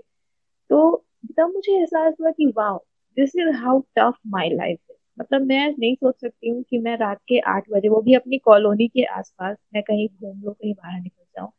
तो 0.71 1.05
तब 1.39 1.53
मुझे 1.55 1.73
एहसास 1.79 2.15
हुआ 2.21 2.31
कि 2.31 2.53
वाह 2.57 2.77
this 3.17 3.33
is 3.37 3.49
how 3.57 3.81
tough 3.97 4.15
my 4.27 4.51
life 4.51 4.79
मतलब 5.19 5.43
मैं 5.43 5.69
नहीं 5.71 5.95
सोच 5.95 6.15
सकती 6.21 6.49
हूँ 6.49 6.63
कि 6.63 6.79
मैं 6.79 6.97
रात 6.97 7.19
के 7.29 7.39
आठ 7.49 7.65
बजे, 7.71 7.89
वो 7.89 8.01
भी 8.03 8.15
अपनी 8.15 8.39
कॉलोनी 8.39 8.87
के 8.89 9.05
आसपास, 9.15 9.57
मैं 9.75 9.83
कहीं 9.83 10.09
घूम 10.09 10.43
लो, 10.43 10.53
कहीं 10.53 10.73
बाहर 10.75 11.01
निकल 11.01 11.25
जाऊँ। 11.37 11.51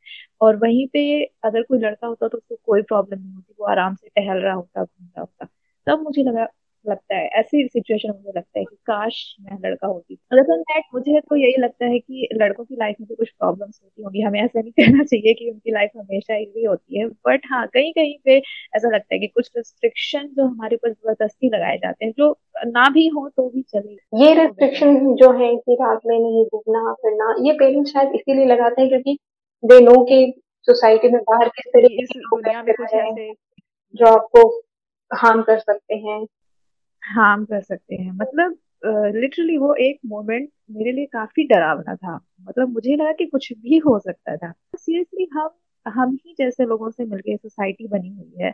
और 0.41 0.55
वहीं 0.57 0.87
पे 0.87 1.03
अगर 1.43 1.63
कोई 1.63 1.79
लड़का 1.79 2.07
होता 2.07 2.27
तो 2.27 2.37
उसको 2.37 2.55
कोई 2.65 2.81
प्रॉब्लम 2.81 3.19
नहीं 3.19 3.33
होती, 3.35 3.53
वो 3.59 3.65
आराम 3.67 3.95
से 3.95 4.09
टहल 4.15 4.37
रहा 4.37 4.53
होता 4.53 4.83
घूम 4.83 5.05
रहा 5.07 5.21
होता। 5.21 5.47
तब 5.87 6.01
मुझे 6.03 6.23
लगा 6.23 6.47
लगता 6.85 7.15
है 7.15 7.27
ऐसी 7.39 7.67
सिचुएशन 7.67 8.09
मुझे 8.09 8.31
लगता 8.37 8.59
है 8.59 8.63
कि 8.65 8.75
काश 8.87 9.35
मैं 9.41 9.57
लड़का 9.65 9.87
होती। 9.87 10.13
लेकिन 10.33 10.61
दैट 10.61 10.83
मुझे 10.93 11.19
तो 11.19 11.35
यही 11.35 11.61
लगता 11.61 11.85
है 11.85 11.99
कि 11.99 12.27
लड़कों 12.33 12.63
की 12.63 12.75
लाइफ 12.75 12.95
में 13.01 13.07
भी 13.09 13.15
कुछ 13.15 13.29
प्रॉब्लम्स 13.29 13.79
होती 13.83 14.03
होंगी। 14.03 14.21
हमें 14.21 14.39
ऐसा 14.41 14.59
नहीं 14.59 14.71
कहना 14.71 15.03
चाहिए 15.03 15.33
कि 15.33 15.49
उनकी 15.51 15.71
लाइफ 15.71 15.91
हमेशा 15.97 16.35
इजी 16.35 16.65
होती 16.65 16.99
है 16.99 17.07
बट 17.07 17.41
हाँ 17.51 17.65
कहीं 17.67 17.91
कहीं 17.93 18.15
पे 18.25 18.37
ऐसा 18.75 18.89
लगता 18.89 19.13
है 19.13 19.19
कि 19.19 19.27
कुछ 19.27 19.51
रिस्ट्रिक्शन 19.57 20.27
जो 20.27 20.45
हमारे 20.45 20.75
ऊपर 20.75 20.91
ज़बरदस्ती 20.91 21.49
लगाए 21.49 21.77
जाते 21.77 22.05
हैं 22.05 22.13
जो 22.17 22.31
ना 22.65 22.89
भी 22.89 23.07
हो 23.07 23.27
तो 23.29 23.49
भी 23.49 23.61
चले। 23.61 24.23
ये 24.25 24.33
रिस्ट्रिक्शन 24.33 25.15
जो 25.15 25.31
है 25.31 25.55
कि 25.55 25.73
रात 25.73 25.99
में 26.05 26.17
नहीं 26.19 26.45
घूमना 26.45 26.93
फिरना 26.93 27.35
ये 27.47 27.53
पेरेंट्स 27.53 27.93
शायद 27.93 28.11
इसीलिए 28.15 28.45
लगाते 28.45 28.81
हैं 28.81 28.89
क्योंकि 28.89 29.17
दे 29.63 29.79
नो 29.79 30.03
के 30.03 30.31
सोसाइटी 30.67 31.09
में 31.09 31.21
बाहर 31.21 31.49
किस 31.49 31.71
तरीके 31.73 32.05
से 32.05 33.31
जो 33.93 34.05
आपको 34.05 34.47
हार्म 35.11 35.41
कर 35.41 35.57
सकते 35.59 35.95
हैं। 35.95 36.25
हार्म 37.01 37.45
कर 37.45 37.61
सकते 37.61 37.95
हैं। 37.95 38.11
मतलब 38.11 38.57
लिटरली 39.15 39.53
uh, 39.53 39.59
वो 39.59 39.73
एक 39.73 39.99
मोमेंट 40.05 40.49
मेरे 40.71 40.91
लिए 40.91 41.05
काफ़ी 41.05 41.47
डरावना 41.47 41.95
था। 41.95 42.19
मतलब 42.41 42.69
मुझे 42.69 42.95
लगा 42.95 43.11
कि 43.11 43.25
कुछ 43.25 43.53
भी 43.53 43.77
हो 43.77 43.99
सकता 43.99 44.37
था। 44.37 44.53
सीरियसली 44.75 45.27
हम 45.33 45.49
हम 45.87 46.17
ही 46.25 46.35
जैसे 46.37 46.65
लोगों 46.65 46.89
से 46.89 47.05
मिलकर 47.05 47.37
सोसाइटी 47.37 47.87
बनी 47.87 48.09
हुई 48.09 48.33
है। 48.41 48.53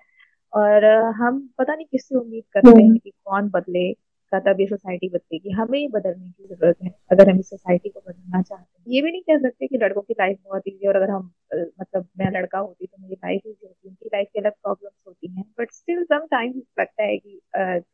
और 0.54 0.86
हम 1.14 1.50
पता 1.58 1.76
नहीं 1.76 1.86
किससे 1.92 2.16
उम्मीद 2.16 2.44
करते 2.52 2.84
हैं 2.84 2.98
कि 2.98 3.10
कौन 3.10 3.50
बदले। 3.50 3.94
का 4.32 4.40
तब 4.42 4.60
ये 4.62 4.66
सोसाइटी 4.68 5.10
बदलेगी 5.10 5.52
हमें 5.52 5.78
ही 5.80 5.88
बदलने 5.88 6.30
की 6.32 6.48
ज़रूरत 6.48 6.78
है 6.84 6.94
अगर 7.12 7.30
हम 7.30 7.40
इस 7.40 7.50
सोसाइटी 7.50 7.90
को 7.90 8.00
बदलना 8.00 8.42
चाहते 8.42 8.80
हैं। 8.80 8.86
ये 8.88 9.02
भी 9.02 9.12
नहीं 9.12 9.22
कह 9.22 9.38
सकते 9.40 9.68
कि 9.68 9.78
लड़कों 9.78 10.02
की 10.02 10.14
लाइफ 10.20 10.38
बहुत 10.46 10.64
ईजी 10.68 10.80
है 10.84 10.90
और 10.90 10.96
अगर 10.96 11.10
हम 11.12 11.32
मतलब 11.54 12.08
मैं 12.20 12.32
लड़का 12.32 12.60
होती 12.60 12.86
तो 12.86 12.98
मेरी 13.02 13.16
लाइफ 13.16 13.42
ईजी 13.48 13.68
होती 13.68 13.90
उनकी 13.90 14.10
लाइफ 14.14 14.28
की 14.34 14.40
अलग 14.40 14.52
प्रॉब्लम्स 14.54 14.94
होती 15.08 15.28
हैं 15.28 15.44
बट 15.60 15.72
स्टिल 15.72 16.04
समटाइम्स 16.06 16.64
लगता 16.80 17.04
है 17.04 17.18
कि 17.18 17.40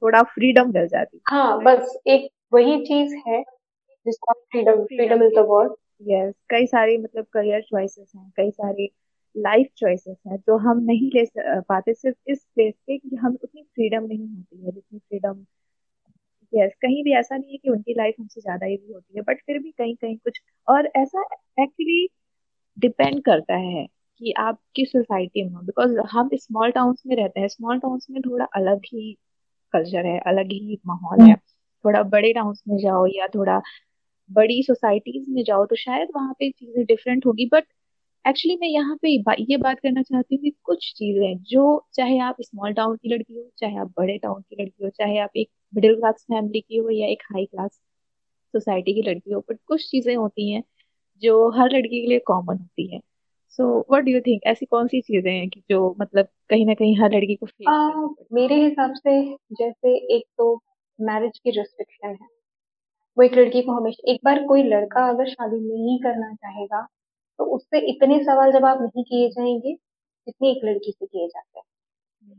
थोड़ा 0.02 0.22
फ्रीडम 0.34 0.72
मिल 0.74 0.88
जाती 0.88 1.18
है। 1.18 1.22
हाँ 1.30 1.64
बस 1.64 1.98
एक 2.08 2.30
वही 2.54 2.78
चीज़ 2.86 3.16
है 3.28 3.42
जिसको 4.06 4.34
freedom 4.34 4.84
freedom 4.86 5.24
is 5.24 5.34
the 5.36 5.46
word 5.50 5.74
yes 6.10 6.34
कई 6.50 6.66
सारी 6.66 6.98
मतलब 6.98 7.26
करियर 7.34 7.62
चॉइसेस 7.62 8.12
हैं 8.16 8.32
कई 8.38 8.52
सारी 8.52 8.90
लाइफ 9.36 9.68
चॉइसेस 9.78 10.18
हैं 10.28 10.38
जो 10.38 10.58
हम 10.60 10.80
नहीं 10.84 11.10
ले 11.16 11.24
पाते 11.62 11.94
सिर्फ़ 11.94 12.32
इस 12.32 12.46
प्लेस 12.56 12.74
पे 12.88 12.98
कि 12.98 13.16
हम 13.16 13.38
उतनी 13.44 13.64
फ्रीडम 13.66 14.04
नहीं 14.04 14.28
होती 14.28 14.66
है 14.66 14.72
जितनी 14.72 15.00
फ्रीडम 15.00 15.46
यस 16.54 16.72
कहीं 16.82 17.04
भी 17.04 17.14
ऐसा 17.16 17.38
नहीं 17.38 17.52
है 17.52 17.58
कि 17.58 17.70
उनकी 17.70 17.94
लाइफ 17.94 18.16
हमसे 18.20 18.42
ज़्यादा 18.42 18.66
ही 18.66 18.76
होती 18.94 19.18
है 19.18 19.22
बट 19.24 19.42
फिर 19.46 19.60
भी 19.60 19.72
कहीं 19.72 19.96
कहीं 19.96 20.18
कुछ, 20.18 20.42
और 20.68 20.90
ऐसा 20.98 21.24
एक्चुअली 21.64 22.08
डिपेंड 22.78 23.22
करता 23.24 23.56
है 23.58 23.86
कि 24.22 24.32
आप 24.40 24.60
किस 24.76 24.92
सोसाइटी 24.92 25.44
में 25.44 25.52
हो 25.54 25.62
बिकॉज़ 25.64 25.98
हम 26.12 26.30
स्मॉल 26.36 26.72
टाउन्स 26.72 27.04
में 27.08 27.16
रहते 27.16 27.40
हैं 27.40 27.48
स्मॉल 27.48 27.80
टाउन्स 27.80 28.08
में 28.12 28.22
थोड़ा 28.22 28.46
अलग 28.56 28.82
ही 28.88 29.14
कल्चर 29.74 30.06
है, 30.06 30.20
अलग 30.22 30.52
ही 30.54 30.80
माहौल 30.88 31.22
है। 31.22 31.36
थोड़ा 31.86 32.04
बड़े 32.06 32.34
टाउन्स 32.34 32.64
में 32.68 32.78
जाओ 32.80 33.06
या 33.08 33.28
थोड़ा 33.28 33.62
बड़ी 34.30 34.62
सोसाइटीज 34.64 35.26
में 35.30 35.44
जाओ 35.44 35.66
तो 35.66 35.76
शायद 35.76 36.10
वहाँ 36.16 36.34
पे 36.40 36.50
चीज़ें 36.52 36.86
डिफरेंट 36.86 37.26
होगी 37.26 37.46
बट 37.54 37.66
एक्चुअली 38.26 38.58
मैं 38.62 38.68
यहाँ 38.70 38.98
पे 39.02 39.10
ये 39.44 39.58
बात 39.60 39.80
करना 39.80 40.02
चाहती 40.02 40.36
हूँ 40.36 40.44
कि 40.44 40.52
कुछ 40.64 40.92
चीज़ें 40.98 41.38
जो 41.46 41.64
चाहे 41.96 42.20
आप 42.22 42.38
स्मॉल 42.42 42.74
टाउन 42.74 42.96
की 42.98 43.10
लड़की 43.10 43.36
हो, 43.36 43.50
चाहे 43.60 43.78
आप 43.78 43.94
बड़े 44.00 44.18
टाउन 44.18 44.42
की 44.42 44.64
लड़की 44.64 44.84
हो, 44.86 44.90
चाहे 44.92 45.18
आप 45.20 45.32
एक 45.38 45.50
मिडिल 45.74 45.96
क्लास 45.96 46.24
फैमिली 46.24 46.62
की 46.62 46.78
हो 46.78 46.90
या 46.92 47.08
एक 47.08 47.24
हाई 47.34 47.46
क्लास 47.46 47.72
सोसाइटी 48.54 48.94
की 48.94 49.02
लड़की 49.02 49.34
हो 49.34 49.40
बट 49.52 49.60
कुछ 49.68 49.90
चीज़ें 49.92 50.16
होती 50.16 50.52
हैं 50.52 50.64
जो 51.22 51.50
हर 51.52 51.70
लड़की 51.72 52.02
के 52.02 52.08
लिए 52.08 52.20
कॉमन 52.28 52.58
होती 52.58 52.88
है। 52.88 53.00
So 53.60 53.68
what 53.82 54.04
do 54.04 54.12
you 54.12 54.22
think 54.22 54.42
ऐसी 54.48 54.66
कौन 54.66 54.88
सी 54.88 55.02
चीज़ें 55.02 55.32
हैं 55.32 55.50
कि 55.50 55.64
जो 55.70 55.96
मतलब 56.02 56.28
कहीं 56.50 56.66
ना 56.66 56.74
कहीं 56.74 56.98
हर 57.02 57.16
लड़की 57.16 57.36
को 57.36 57.46
फेस 57.46 57.76
मेरे 58.34 58.56
हिसाब 58.64 58.94
से 58.96 59.12
जैसे 59.54 59.96
एक 60.16 60.24
तो 60.38 60.56
मैरिज 61.00 61.40
की 61.40 61.52
रिस्ट्रिक्शन 61.52 62.10
है। 62.10 62.28
वो 63.18 63.24
एक 63.24 63.34
लड़की 63.34 63.62
को 63.62 63.72
हमेशा 63.72 64.12
एक 64.12 64.20
बार 64.26 64.44
कोई 64.48 64.64
लड़का 64.64 65.08
अगर 65.10 65.30
शादी 65.30 65.60
नहीं 65.62 66.00
करना 66.00 66.34
चाहेगा 66.36 66.82
तो 67.40 67.46
उससे 67.56 67.80
इतने 67.92 68.20
सवाल 68.24 68.52
जवाब 68.52 68.82
नहीं 68.84 69.04
किए 69.04 69.30
जाएँगे 69.30 69.74
जितने 69.74 70.52
एक 70.52 70.66
लड़की 70.66 70.92
से 70.92 71.06
किए 71.06 71.28
जाते 71.28 71.60
हैं। 71.60 71.63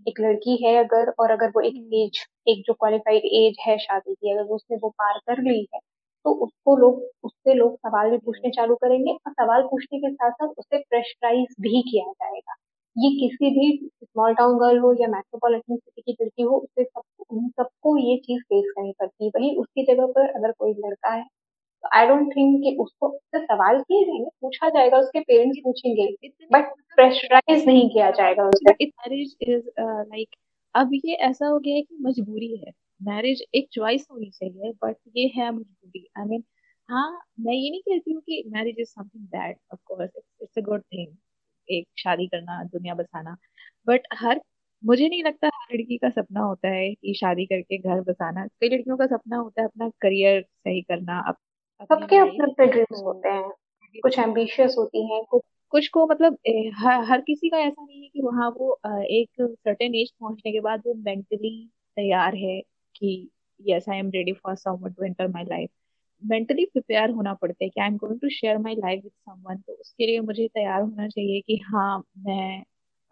एक 0.06 0.20
लड़की 0.20 0.56
है 0.64 0.76
अगर 0.78 1.10
और 1.20 1.30
अगर 1.30 1.48
वो 1.48 1.60
एक 1.60 1.74
एज 1.94 2.18
हम्म। 2.20 2.52
एक 2.52 2.62
जो 2.66 2.72
क्वालिफाइड 2.74 3.22
एज 3.34 3.56
है 3.66 3.76
शादी 3.78 4.14
की 4.14 4.32
अगर 4.32 4.54
उसने 4.54 4.76
वो 4.76 4.88
पार 4.98 5.18
कर 5.28 5.42
ली 5.42 5.58
है 5.74 5.80
तो 6.24 6.32
उसको 6.44 6.76
लोग 6.76 7.02
उससे 7.24 7.54
लोग 7.54 7.76
सवाल 7.78 8.10
भी 8.10 8.18
पूछने 8.18 8.50
चालू 8.50 8.74
करेंगे 8.76 9.12
और 9.12 9.32
सवाल 9.32 9.62
पूछने 9.62 9.98
के 10.00 10.12
साथ 10.14 10.30
साथ 10.32 10.48
उसे 10.58 10.78
प्रेशराइज 10.80 11.54
भी 11.60 11.82
किया 11.82 12.04
जाएगा। 12.12 12.54
ये 12.96 13.10
किसी 13.20 13.50
भी 13.50 13.66
स्मॉल 14.04 14.34
टाउन 14.34 14.58
गर्ल 14.58 14.78
हो 14.78 14.92
या 15.00 15.08
मेट्रोपॉलिटन 15.08 15.76
सिटी 15.76 16.02
की 16.02 16.24
लड़की 16.24 16.42
हो 16.42 16.56
उससे 16.58 16.84
सब 16.84 17.02
उन 17.32 17.48
सबको 17.50 17.96
ये 17.98 18.16
चीज़ 18.18 18.42
फेस 18.42 18.72
करनी 18.76 18.92
पड़ती 19.00 19.24
है। 19.24 19.30
वही 19.36 19.54
उसकी 19.56 19.84
जगह 19.84 20.06
पर 20.16 20.30
अगर 20.30 20.52
कोई 20.58 20.72
लड़का 20.78 21.14
है 21.14 21.22
तो 21.84 21.88
आई 21.94 22.06
डोंट 22.08 22.28
थिंक 22.36 22.60
कि 22.62 22.76
उसको 22.80 23.08
उससे 23.08 23.40
सवाल 23.44 23.80
किए 23.82 24.04
जाएँगे 24.04 24.30
पूछा 24.42 24.68
जाएगा 24.70 24.98
उसके 24.98 25.20
पेरेंट्स 25.22 25.58
पूछेंगे 25.64 26.06
बट 26.52 26.72
प्रेशराइज 26.96 27.66
नहीं 27.66 27.88
किया 27.90 28.10
जाएगा 28.10 28.44
उसे। 28.48 28.72
मैरिज 28.84 29.36
इज़ 29.42 29.68
लाइक 29.80 30.36
अब 30.74 30.90
ये 30.94 31.14
ऐसा 31.26 31.46
हो 31.46 31.58
गया 31.58 31.74
है 31.74 31.82
कि 31.82 31.96
मजबूरी 32.02 32.56
है। 32.56 32.72
मैरिज 33.00 33.42
एक 33.54 33.68
चॉइस 33.72 34.06
होनी 34.10 34.30
चाहिए 34.30 34.72
बट 34.84 34.96
ये 35.16 35.26
है 35.36 35.50
मजबूरी। 35.50 36.06
आई 36.18 36.24
मीन 36.24 36.44
हाँ 36.88 37.08
मैं 37.40 37.52
ये 37.54 37.70
नहीं 37.70 37.80
कहती 37.82 38.12
हूँ 38.12 38.20
कि 38.22 38.42
marriage 38.48 38.76
is 38.80 38.88
something 38.88 39.24
bad 39.28 39.56
of 39.72 39.80
course 39.86 40.10
it's 40.42 40.58
a 40.58 40.62
good 40.62 40.82
thing 40.84 41.16
एक 41.68 41.86
शादी 41.98 42.26
करना 42.28 42.62
दुनिया 42.64 42.94
बसाना। 42.94 43.36
बट 43.86 44.06
हर 44.14 44.40
मुझे 44.82 45.08
नहीं 45.08 45.22
लगता 45.24 45.48
हर 45.48 45.74
लड़की 45.74 45.96
का 45.98 46.08
सपना 46.10 46.40
होता 46.40 46.68
है 46.68 46.92
कि 46.94 47.14
शादी 47.14 47.46
करके 47.46 47.78
घर 47.78 48.00
बसाना। 48.02 48.46
कई 48.46 48.68
लड़कियों 48.68 48.96
का 48.96 49.06
सपना 49.06 49.36
होता 49.36 49.62
है 49.62 49.68
अपना 49.68 49.88
करियर 50.02 50.40
सही 50.42 50.82
करना 50.82 51.22
सबके 51.90 52.16
अपने 52.18 52.44
अपने 52.44 52.66
ड्रीम्स 52.66 53.02
होते 53.06 53.28
हैं। 53.28 53.50
कुछ 53.94 54.18
एम्बिशियस 54.18 54.74
होती 54.78 55.06
हैं 55.12 55.22
कुछ 55.24 55.42
कुछ 55.74 55.88
को 55.88 56.06
मतलब 56.06 56.36
हर, 56.76 57.04
हर 57.04 57.20
किसी 57.20 57.48
का 57.50 57.58
ऐसा 57.58 57.84
नहीं 57.84 58.02
है 58.02 58.08
कि 58.08 58.22
वहाँ 58.22 58.48
वो 58.50 58.78
एक 58.86 59.28
सर्टेन 59.40 59.94
एज 59.94 60.10
पहुँचने 60.20 60.52
के 60.52 60.60
बाद 60.60 60.82
वो 60.86 60.94
मेंटली 60.94 61.50
तैयार 61.96 62.34
है 62.34 62.60
कि 62.96 63.30
yes 63.60 63.88
I 63.88 63.98
am 63.98 64.10
ready 64.10 64.32
for 64.32 64.54
someone 64.56 64.92
to 64.92 65.04
enter 65.04 65.28
my 65.28 65.44
life 65.44 65.70
mentally 66.22 66.64
prepare 66.64 67.10
होना 67.10 67.34
पड़ता 67.34 67.64
है 67.64 67.68
कि 67.68 67.80
I 67.80 67.88
am 67.88 67.96
going 67.96 68.20
to 68.20 68.28
share 68.28 68.58
my 68.58 68.74
life 68.74 69.02
with 69.04 69.12
someone 69.12 69.56
तो 69.56 69.72
उसके 69.72 70.06
लिए 70.06 70.20
मुझे 70.20 70.48
तैयार 70.48 70.80
होना 70.82 71.08
चाहिए 71.08 71.40
कि 71.40 71.56
हाँ 71.66 71.98
मैं 72.26 72.62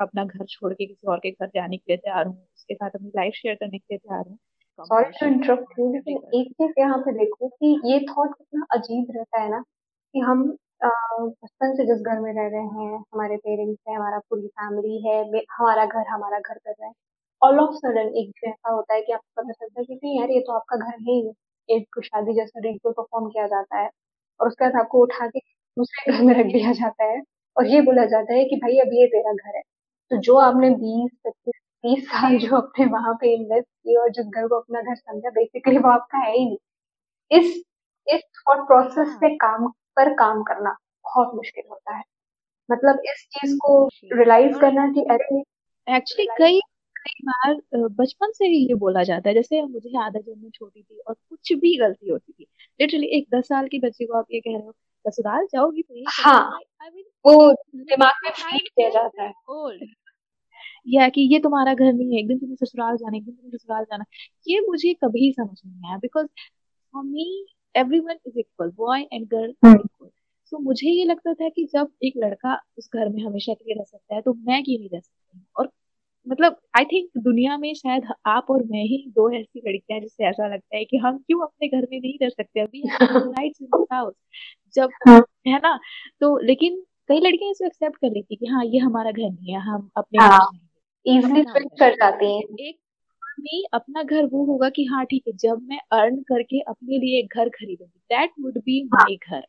अपना 0.00 0.24
घर 0.24 0.44
छोड़ 0.46 0.72
के 0.72 0.86
किसी 0.86 1.06
और 1.06 1.18
के 1.18 1.30
घर 1.30 1.46
जाने 1.46 1.76
के 1.76 1.92
लिए 1.92 1.96
तैयार 1.96 2.26
हूँ 2.26 2.36
उसके 2.36 2.74
साथ 2.74 2.90
अपनी 2.90 3.08
लाइफ 3.08 3.34
शेयर 3.34 3.54
करने 3.54 3.78
के 3.78 3.94
लिए 3.94 3.98
तैयार 3.98 4.24
हूँ। 4.28 4.38
सॉरी 4.78 5.10
टू 5.10 5.26
इंटरप्ट 5.26 5.78
यू 5.78 5.92
लेकिन 5.92 6.40
एक 6.40 6.52
चीज़ 6.52 6.72
यहाँ 6.78 6.98
पे 6.98 7.12
देखो 7.12 7.48
कि 7.48 7.80
ये 7.92 7.98
थॉट 8.06 8.34
कितना 8.34 8.66
अजीब 8.70 9.12
रहता 9.16 9.42
है 9.42 9.50
ना 9.50 9.60
कि 9.60 10.20
हम 10.20 10.56
बचपन 10.82 11.74
से 11.76 11.84
जिस 11.86 12.00
घर 12.02 12.18
में 12.20 12.32
रह 12.32 12.46
रहे 12.48 12.62
हैं 12.76 12.96
हमारे 13.06 13.36
पेरेंट्स 13.38 13.78
हैं 13.88 13.96
हमारा 13.96 14.18
पूरी 14.30 14.46
फैमिली 14.50 14.96
है 15.06 15.18
हमारा 15.52 15.84
घर 15.86 16.06
हमारा 16.08 16.38
घर 16.40 16.54
कर 16.56 16.70
रहा 16.72 16.86
है 16.88 16.92
ऑल 17.42 17.58
ऑफ़ 17.60 17.74
सडन 17.76 18.08
एक 18.14 18.28
दिन 18.30 18.50
ऐसा 18.50 18.72
होता 18.72 18.94
है 18.94 19.00
कि 19.02 19.12
आपको 19.12 19.42
पता 19.42 19.52
चलता 19.54 19.80
है 19.80 19.84
कि 19.86 19.94
नहीं 19.96 20.18
यार 20.20 20.30
ये 20.30 20.40
तो 20.40 20.52
आपका 20.52 20.76
घर 20.78 20.92
है 21.00 21.14
ही 21.14 21.32
एक 21.68 22.00
शादी 22.04 22.34
जैसा 22.34 22.60
रिचुअल 22.64 22.92
परफॉर्म 22.92 23.28
किया 23.28 23.46
जाता 23.48 23.78
है 23.78 23.88
और 24.40 24.48
उसके 24.48 24.64
बाद 24.64 24.80
आपको 24.80 25.02
उठा 25.02 25.26
के 25.28 25.38
दूसरे 25.76 26.12
घर 26.12 26.22
में 26.22 26.34
रख 26.34 26.52
दिया 26.52 26.72
जाता 26.72 27.04
है 27.04 27.20
और 27.56 27.66
ये 27.66 27.80
बोला 27.82 28.04
जाता 28.06 28.34
है 28.34 28.44
कि 28.44 28.56
भाई 28.56 28.78
अब 28.80 28.92
ये 28.94 29.06
तेरा 29.08 29.32
घर 29.34 29.56
है। 29.56 29.62
तो 30.10 30.16
जो 30.20 30.36
आपने 30.40 30.70
बीस 30.76 31.10
पच्चीस 31.26 31.60
तीस 31.84 32.04
साल 32.08 32.36
जो 32.38 32.56
अपने 32.56 32.84
वहाँ 32.88 33.14
पे 33.20 33.34
इन्वेस्ट 33.34 33.66
किए 33.68 33.96
और 33.96 34.10
जिस 34.12 34.26
घर 34.28 34.46
को 34.48 34.58
अपना 34.60 34.80
घर 34.82 34.94
समझा 34.96 35.30
बेसिकली 35.30 35.78
वो 35.78 35.88
आपका 35.90 36.18
है 36.18 36.32
ही 36.32 36.44
नहीं। 36.44 36.56
इस 37.30 37.62
इस 38.06 38.22
थॉट 38.40 38.66
प्रोसेस 38.68 39.08
से। 39.16 39.34
काम 39.38 39.66
पर 39.96 40.12
काम 40.14 40.42
करना 40.42 40.70
बहुत 41.04 41.34
मुश्किल 41.34 41.64
होता 41.70 41.96
है। 41.96 42.02
मतलब 42.70 43.00
इस 43.06 43.26
चीज़ 43.32 43.56
को 43.56 43.86
रियलाइज़ 44.04 44.58
करना 44.58 44.86
कि 44.92 45.00
अरे 45.00 45.40
एक्चुअली 45.96 46.26
कई 46.38 46.60
कई 46.96 47.22
बार 47.24 47.54
बचपन 47.88 48.32
से 48.32 48.46
ही 48.46 48.66
ये 48.68 48.74
बोला 48.74 49.02
जाता 49.02 49.28
है। 49.28 49.34
जैसे 49.34 49.62
मुझे 49.62 49.98
आदत 50.04 50.20
जब 50.26 50.42
मैं 50.42 50.50
छोटी 50.50 50.82
थी 50.82 50.98
और 51.08 51.14
कुछ 51.14 51.52
भी 51.52 51.76
गलती 51.78 52.10
होती 52.10 52.32
थी। 52.32 52.46
लिटरली 52.80 53.06
एक 53.06 53.26
दस 53.34 53.48
साल 53.48 53.68
की 53.68 53.78
बच्ची 53.78 54.06
को 54.06 54.18
आप 54.18 54.26
ये 54.32 54.40
कह 54.40 54.50
रहे 54.50 54.66
हो 54.66 54.72
ससुराल 55.08 55.46
जाओगी 55.46 55.82
तो 55.82 55.94
हाँ। 56.22 56.58
वो 57.26 57.52
दिमाग 57.74 58.12
में 58.24 58.30
फ़ीड 58.30 58.68
किया 58.68 58.88
जाता 58.88 59.22
है। 59.22 59.32
ओल्ड 59.48 59.84
या 60.88 61.08
कि 61.08 61.20
ये 61.34 61.38
तुम्हारा 61.40 61.74
घर 61.74 61.92
नहीं 61.92 62.12
है। 62.14 62.20
एक 62.20 62.28
दिन 62.28 62.38
तुम्हें 62.38 62.56
ससुराल 62.56 62.96
जाना 62.96 63.16
एक 63.16 63.24
दिन 63.24 63.34
तुम्हें 63.34 63.58
ससुराल 63.58 63.84
जाना। 63.84 64.04
ये 64.48 64.60
मुझे 64.60 64.94
कभी 64.94 65.32
समझ 65.32 65.58
नहीं 65.66 65.88
आया 65.88 65.98
because 65.98 66.26
for 66.92 67.04
me 67.04 67.46
everyone 68.00 68.16
is 68.26 68.38
equal 68.38 68.70
boy 68.76 69.02
and 69.12 69.26
girl 69.26 69.50
equal 69.50 70.08
so 70.52 70.58
मुझे 70.58 70.90
ये 70.90 71.04
लगता 71.04 71.34
था 71.34 71.48
कि 71.48 71.64
जब 71.64 71.88
एक 72.04 72.14
लड़का 72.16 72.60
उस 72.78 72.88
घर 72.94 73.08
में 73.08 73.22
हमेशा 73.24 73.52
के 73.54 73.64
लिए 73.64 73.74
रह 73.74 73.84
सकता 73.84 74.14
है 74.14 74.20
तो 74.22 74.34
मैं 74.34 74.62
क्यों 74.64 74.78
नहीं 74.78 74.88
रह 74.88 75.00
सकती? 75.00 75.40
और 75.56 75.70
मतलब 76.26 76.56
आई 76.76 76.84
थिंक 76.84 77.08
दुनिया 77.18 77.56
में 77.56 77.72
शायद 77.74 78.02
आप 78.26 78.46
और 78.50 78.62
मैं 78.62 78.82
ही 78.82 79.04
दो 79.08 79.30
ऐसी 79.30 79.62
लड़कियाँ 79.68 80.00
जिससे 80.00 80.24
ऐसा 80.24 80.48
लगता 80.48 80.76
है 80.76 80.84
कि 80.84 80.96
हम 80.96 81.18
क्यों 81.18 81.40
अपने 81.40 81.68
घर 81.68 81.86
में 81.92 81.98
नहीं 82.00 82.18
रह 82.22 82.28
सकते? 82.28 82.60
अभी 82.60 82.82
हाउस 83.92 84.14
जब 84.74 84.90
हाँ। 85.08 85.22
है 85.48 85.58
ना 85.58 85.78
तो 86.20 86.36
लेकिन 86.38 86.82
कई 87.08 87.20
लड़कियाँ 87.20 87.50
इसे 87.50 87.66
एक्सेप्ट 87.66 87.96
कर 87.96 88.10
लेती 88.10 88.36
कि 88.36 88.46
हाँ 88.46 88.64
ये 88.64 88.78
हमारा 88.78 89.10
घर 89.10 89.30
नहीं 89.30 89.54
है 89.54 89.60
हम 89.60 89.90
अपने 89.96 90.24
हाँ. 90.24 90.48
इजिली 91.06 91.42
स्विच 91.42 91.78
कर 91.80 91.94
जाते 91.94 92.26
हैं। 92.26 92.42
एक 92.60 92.76
नहीं 93.42 93.62
अपना 93.74 94.02
घर 94.02 94.26
वो 94.32 94.44
होगा 94.46 94.68
कि 94.70 94.84
हाँ 94.84 95.04
ठीक 95.06 95.22
है 95.28 95.32
जब 95.38 95.60
मैं 95.68 95.78
अर्न 95.92 96.20
करके 96.28 96.60
अपने 96.70 96.98
लिए 96.98 97.18
एक 97.20 97.34
घर 97.36 97.48
खरीदूँगी 97.50 97.98
that 98.10 98.32
would 98.40 98.58
be 98.64 98.82
my 98.94 99.16
ghar 99.18 99.40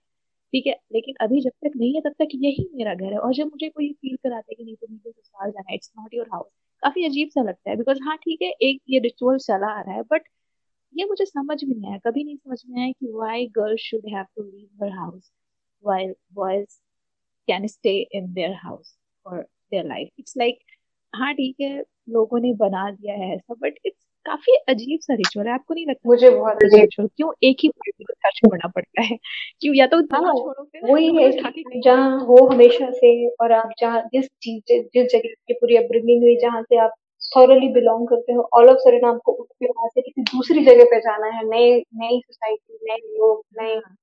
ठीक 0.53 0.67
है? 0.67 0.73
लेकिन 0.93 1.15
अभी 1.21 1.41
जब 1.41 1.51
तक 1.65 1.71
नहीं 1.77 1.93
है 1.95 2.01
तब 2.01 2.13
तक 2.19 2.29
यही 2.35 2.67
मेरा 2.75 2.93
घर 2.95 3.13
है। 3.13 3.17
और 3.19 3.33
जब 3.33 3.45
मुझे 3.47 3.69
कोई 3.69 3.91
फील 3.93 4.15
कराते 4.23 4.51
है 4.51 4.55
कि 4.55 4.63
नहीं 4.63 4.75
तो 4.75 4.87
मुझे 4.91 5.11
ससुराल 5.11 5.51
जाना 5.51 5.69
है 5.71 5.75
इट्स 5.75 5.91
नॉट 5.99 6.13
योर 6.13 6.27
हाउस 6.33 6.47
काफ़ी 6.83 7.05
अजीब 7.05 7.29
सा 7.29 7.43
लगता 7.43 7.69
है 7.69 7.75
बिकॉज़ 7.77 7.99
हाँ 8.03 8.17
ठीक 8.17 8.41
है 8.41 8.49
एक 8.61 8.81
ये 8.89 8.99
रिचुअल 8.99 9.37
चला 9.39 9.67
आ 9.69 9.81
रहा 9.81 9.95
है 9.95 10.01
बट 10.11 10.27
ये 10.93 11.05
मुझे 11.05 11.25
समझ 11.25 11.63
में 11.63 11.75
नहीं 11.75 11.89
आया। 11.91 11.99
कभी 12.07 12.23
नहीं 12.23 12.35
समझ 12.37 12.61
में 12.69 12.81
आया 12.81 12.91
कि 12.91 13.11
why 13.13 13.45
girls 13.57 13.81
should 13.81 14.07
have 14.09 14.25
to 14.35 14.43
leave 14.43 14.83
her 14.83 14.91
house 14.91 15.31
while 15.83 16.13
boys 16.33 16.79
can 17.47 17.67
stay 17.67 17.97
in 18.15 18.33
their 18.33 18.53
house 18.63 18.95
for 19.25 19.39
their 19.41 19.87
life 19.87 20.09
it's 20.19 20.33
like 20.37 20.59
हाँ 21.13 21.33
ठीक 21.33 21.55
है 21.61 21.81
लोगों 22.09 22.39
ने 22.39 22.53
बना 22.55 22.89
दिया 22.91 23.13
है 23.15 23.33
ऐसा 23.35 23.53
बट 23.53 23.75
इट्स 23.85 24.05
काफ़ी 24.25 24.55
अजीब 24.69 24.99
सा 24.99 25.13
रिचुअल 25.13 25.47
है। 25.47 25.53
आपको 25.53 25.73
नहीं 25.73 25.85
लगता 25.87 26.09
मुझे 26.09 26.29
बहुत 26.29 26.63
अजीब 26.63 26.79
रिचुअल 26.81 27.07
क्यों 27.17 27.31
एक 27.43 27.57
ही 27.63 27.69
पार्टी 27.69 28.03
को 28.03 28.13
सच 28.15 28.35
छोड़ना 28.37 28.67
पड़ता 28.67 29.01
है? 29.01 29.17
क्यों 29.61 29.75
या 29.75 29.87
तो 29.87 29.99
हाँ 30.15 30.33
वही 30.83 31.15
है 31.17 31.31
जहाँ 31.81 32.19
हो 32.25 32.37
हमेशा 32.47 32.89
से 32.91 33.11
और 33.41 33.51
आप 33.51 33.69
जहाँ 33.79 34.01
जिस 34.13 34.25
चीज़ 34.41 34.61
जिस 34.93 35.07
जगह 35.07 35.33
की 35.47 35.53
पूरी 35.53 35.75
अपब्रिंगिंग 35.77 36.23
हुई 36.23 36.35
जहाँ 36.37 36.61
से 36.63 36.77
आप 36.77 36.93
थॉरली 37.31 37.67
बिलोंग 37.73 38.07
करते 38.07 38.33
हो 38.33 38.49
ऑल 38.53 38.69
ऑफ़ 38.69 38.77
सडन 38.79 39.07
आपको 39.07 39.31
उठ 39.33 39.47
के 39.53 39.65
वहाँ 39.65 39.87
से 39.89 40.01
किसी 40.01 40.21
दूसरी 40.33 40.63
जगह 40.65 40.83
पे 40.85 40.99
जाना 40.99 41.27
है 41.37 41.43
नए 41.49 41.71
नई 41.95 42.19
सोसाइटी 42.19 42.77
नए 42.83 42.97
लोग 43.17 43.43
नए 43.61 43.75
हाँ। 43.75 43.95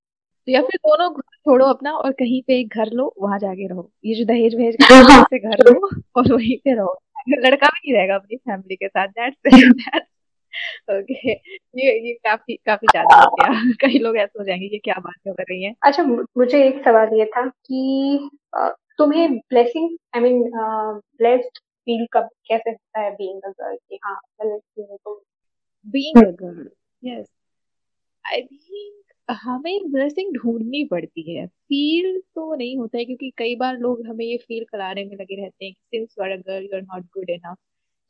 तो 0.49 0.53
या 0.53 0.61
फिर 0.63 0.79
दोनों 0.87 1.11
घर 1.13 1.23
छोड़ो 1.37 1.67
अपना 1.67 1.93
और 1.93 2.13
कहीं 2.13 2.43
पे 2.47 2.59
एक 2.61 2.75
घर 2.75 2.91
लो 2.93 3.13
वहाँ 3.23 3.39
जाके 3.39 3.67
रहो। 3.69 3.91
ये 4.05 4.15
जो 4.15 4.25
दहेज 4.25 4.55
वहेज 4.55 4.77
का 4.83 4.95
हाँ 4.95 5.03
हाँ। 5.05 5.25
घर 5.39 5.65
लो 5.71 5.89
और 6.17 6.33
वहीं 6.33 6.57
पे 6.65 6.75
रहो। 6.75 6.99
लड़का 7.29 7.67
भी 7.67 7.81
नहीं 7.85 7.95
रहेगा 7.97 8.15
अपनी 8.15 8.37
फैमिली 8.37 8.77
के 8.77 8.89
साथ 8.89 9.09
दैट्स 9.09 9.37
ओके 10.91 11.31
ये 11.33 11.93
ये 12.07 12.13
काफ़ी 12.25 12.55
काफ़ी 12.67 12.87
ज़्यादा 12.91 13.17
हो 13.17 13.31
गया। 13.31 13.73
कई 13.81 13.99
लोग 13.99 14.17
ऐसे 14.17 14.39
हो 14.39 14.45
जाएँगे 14.45 14.67
ये 14.67 14.79
क्या 14.79 14.95
बात 15.01 15.15
कर 15.29 15.43
रही 15.43 15.63
है। 15.65 15.75
अच्छा 15.83 16.03
मुझे 16.03 16.63
एक 16.67 16.83
सवाल 16.85 17.15
ये 17.19 17.25
था 17.27 17.47
कि 17.47 18.31
तुम्हें 18.99 19.37
blessing 19.39 19.97
I 20.17 20.21
mean 20.23 20.43
blessed 20.55 21.59
feel 21.59 22.07
कब 22.13 22.29
कैसे 22.49 22.71
होता 22.71 23.01
है 23.01 23.11
बीइंग 23.11 23.43
अ 23.45 23.49
गर्ल 23.51 23.77
कि 23.77 23.99
हाँ 24.05 24.21
तो? 24.41 25.23
Being 25.87 26.27
a 26.27 26.31
girl 26.31 26.69
yes 27.03 27.27
I 28.25 28.43
think 28.43 29.00
हमें 29.31 29.91
ब्लेसिंग 29.93 30.33
ढूंढनी 30.35 30.85
पड़ती 30.85 31.23
है। 31.35 31.47
फील 31.47 32.19
तो 32.35 32.55
नहीं 32.55 32.77
होता 32.79 32.99
है 32.99 33.05
क्योंकि 33.05 33.31
कई 33.39 33.55
बार 33.57 33.79
लोग 33.79 34.07
हमें 34.07 34.25
ये 34.25 34.37
फील 34.39 34.65
कराने 34.65 35.05
में 35.05 35.17
लगे 35.17 35.41
रहते 35.43 35.65
हैं 35.65 35.75
कि 35.75 35.99
since 35.99 36.15
you 36.19 36.25
are 36.25 36.31
a 36.31 36.37
girl 36.39 36.65
you 36.65 36.77
are 36.77 36.83
not 36.83 37.05
good 37.17 37.31
enough 37.31 37.57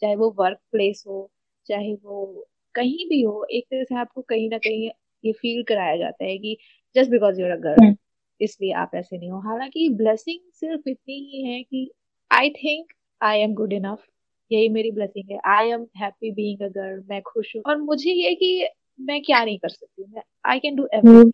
चाहे 0.03 0.17
वो 0.17 0.31
वर्क 0.39 0.59
प्लेस 0.73 1.05
हो 1.09 1.31
चाहे 1.67 1.95
वो 1.95 2.47
कहीं 2.75 3.09
भी 3.09 3.23
हो 3.23 3.45
एक 3.53 3.65
तरह 3.71 3.85
से 3.85 3.95
आपको 4.01 4.23
कहीं 4.23 4.49
ना 4.51 4.59
कहीं 4.59 4.91
ये 5.25 5.33
फील 5.33 5.63
कराया 5.69 5.97
जाता 5.97 6.25
है 6.25 6.39
कि 6.39 6.57
just 6.97 7.11
because 7.11 7.41
you're 7.41 7.51
a 7.51 7.57
girl 7.61 7.95
इसलिए 8.41 8.73
आप 8.75 8.91
ऐसे 8.97 9.19
नहीं 9.19 9.31
हो। 9.31 9.39
हालाँकि 9.41 9.89
ब्लेसिंग 9.95 10.41
सिर्फ़ 10.55 10.89
इतनी 10.89 11.15
ही 11.33 11.43
है 11.45 11.63
कि 11.63 11.91
I 12.31 12.51
think 12.53 12.93
I 13.21 13.41
am 13.41 13.55
good 13.55 13.73
enough 13.73 14.05
यही 14.51 14.69
मेरी 14.69 14.91
ब्लेसिंग 14.91 15.31
है। 15.33 15.39
I 15.49 15.71
am 15.71 15.87
happy 15.99 16.31
being 16.33 16.63
a 16.63 16.69
girl 16.71 17.03
मैं 17.11 17.21
खुश 17.23 17.55
हूँ। 17.57 17.63
और 17.67 17.77
मुझे 17.83 18.13
ये 18.13 18.35
कि 18.35 18.69
मैं 19.01 19.21
क्या 19.23 19.45
नहीं 19.45 19.59
कर 19.59 19.69
सकती? 19.69 20.05
मैं 20.07 20.23
आई 20.45 20.59
कैन 20.61 20.77
डू 20.77 20.87
एवरीथिंग 20.95 21.33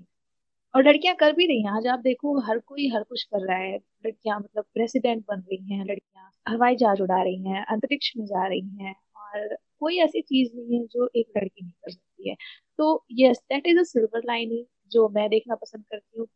और 0.75 0.83
लड़कियाँ 0.85 1.15
कर 1.17 1.33
भी 1.33 1.47
रही 1.47 1.63
हैं। 1.63 1.71
आज 1.73 1.87
आप 1.87 1.99
देखो 2.01 2.39
हर 2.47 2.59
कोई 2.61 2.89
हर 2.91 3.03
कुछ 3.03 3.23
कर 3.25 3.47
रहा 3.47 3.57
है। 3.59 3.77
लड़कियाँ 3.77 4.39
मतलब 4.41 4.65
प्रेसिडेंट 4.75 5.25
बन 5.29 5.41
रही 5.43 5.75
हैं 5.75 5.85
लड़कियाँ 5.85 6.31
हवाई 6.47 6.77
जहाज़ 6.77 7.03
उड़ा 7.03 7.23
रही 7.23 7.49
हैं 7.49 7.65
अंतरिक्ष 7.67 8.13
में 8.17 8.25
जा 8.27 8.47
रही 8.47 8.77
हैं 8.79 8.95
और 9.17 9.57
कोई 9.81 9.99
ऐसी 10.01 10.21
चीज़ 10.23 10.51
नहीं 10.57 10.79
है 10.79 10.85
जो 10.87 11.09
एक 11.17 11.27
लड़की 11.37 11.63
नहीं 11.63 11.73
कर 11.73 11.91
सकती 11.91 12.29
है। 12.31 12.37
तो 12.79 13.05
yes 13.21 13.39
that 13.53 13.67
is 13.67 13.79
a 13.79 13.83
silver 13.85 14.23
lining 14.27 14.65
जो 14.93 15.09
मैं 15.09 15.29
देखना 15.31 15.55
पसंद 15.55 15.85
करती 15.91 16.19
हूँ। 16.19 16.27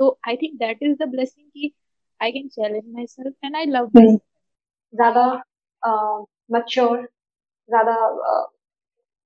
तो 0.00 0.18
I 0.28 0.36
think 0.36 0.58
that 0.58 0.82
is 0.82 0.96
the 1.02 1.08
blessing 1.08 1.46
कि 1.46 1.72
I 2.20 2.32
can 2.32 2.48
challenge 2.48 2.84
myself 3.06 3.34
and 3.44 3.56
I 3.56 3.66
love 3.66 3.90
ज़्यादा 3.96 5.26
मच्योर 6.50 7.00
ज़्यादा 7.68 7.94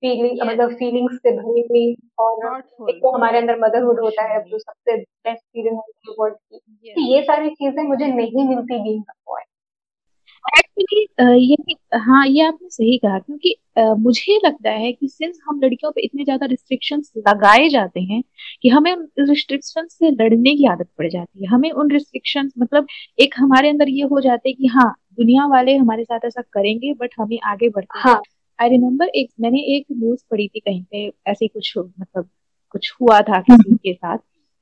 फीलिंग 0.03 0.39
मतलब 0.47 0.73
फीलिंग्स 0.75 1.15
से 1.17 1.31
भरी 1.33 1.61
हुई 1.71 1.95
और 2.19 2.57
एक 2.91 2.97
तो 2.97 3.11
हमारे 3.11 3.39
अंदर 3.39 3.59
मदरहुड 3.59 4.01
होता 4.01 4.23
है 4.33 4.41
जो 4.43 4.59
सबसे 4.59 4.97
बेस्ट 4.97 5.43
फीलिंग 5.43 5.77
होती 5.77 6.11
है 6.11 6.15
वर्ल्ड 6.21 6.37
की। 6.37 6.93
तो 6.95 7.01
ये 7.15 7.23
सारी 7.23 7.51
चीज़ें 7.51 7.83
मुझे 7.85 8.07
नहीं 8.07 8.49
मिलती 8.49 8.83
बीइंग 8.83 9.03
अ 9.03 9.13
बॉय 9.29 9.43
एक्चुअली 10.59 11.37
ये 11.45 11.75
हाँ 11.99 12.27
ये 12.27 12.45
आपने 12.47 12.69
सही 12.69 12.97
कहा 12.99 13.19
क्योंकि 13.19 13.55
मुझे 13.99 14.37
लगता 14.45 14.71
है 14.71 14.93
कि 14.93 15.09
सिंस 15.09 15.39
हम 15.49 15.61
लड़कियों 15.65 15.91
पे 15.93 16.01
इतने 16.01 16.25
ज़्यादा 16.25 16.47
रिस्ट्रिक्शंस 16.47 17.13
लगाए 17.19 17.69
जाते 17.69 18.01
हैं 18.03 18.23
कि 18.63 18.69
हमें 18.69 18.93
उन 18.93 19.09
रिस्ट्रिक्शंस 19.21 19.93
से 19.99 20.11
लड़ने 20.11 20.55
की 20.57 20.67
आदत 20.73 20.89
पड़ 20.99 21.09
जाती 21.09 21.45
है। 21.45 21.49
हमें 21.51 21.71
उन 21.73 21.91
रिस्ट्रिक्शंस 21.91 22.53
मतलब 22.59 22.87
एक 23.19 23.35
हमारे 23.39 23.69
अंदर 23.69 23.89
ये 23.89 24.05
हो 24.05 24.21
जाते 24.21 24.49
हैं 24.49 24.57
कि 24.57 24.67
हाँ 24.67 24.93
दुनिया 25.13 25.47
वाले 25.47 25.77
हमारे 25.77 26.05
साथ 26.05 26.25
ऐसा 26.25 26.43
करेंगे 26.53 26.93
बट 26.95 27.15
हमें 27.19 27.39
आगे 27.45 27.69
बढ़ते 27.69 27.99
हाँ। 27.99 28.21
आई 28.59 28.69
रिमेम्बर 28.69 29.09
एक 29.09 29.31
मैंने 29.41 29.61
एक 29.77 29.87
न्यूज़ 29.93 30.25
पढ़ी 30.31 30.49
थी 30.49 30.61
कहीं 30.61 30.83
पे 30.85 31.07
ऐसे 31.27 31.49
कुछ 31.49 31.73
मतलब 31.79 32.29
कुछ 32.71 32.93
हुआ 33.01 33.21
था 33.21 33.41
किसी 33.41 33.75
के 33.77 33.93
साथ। 33.95 34.19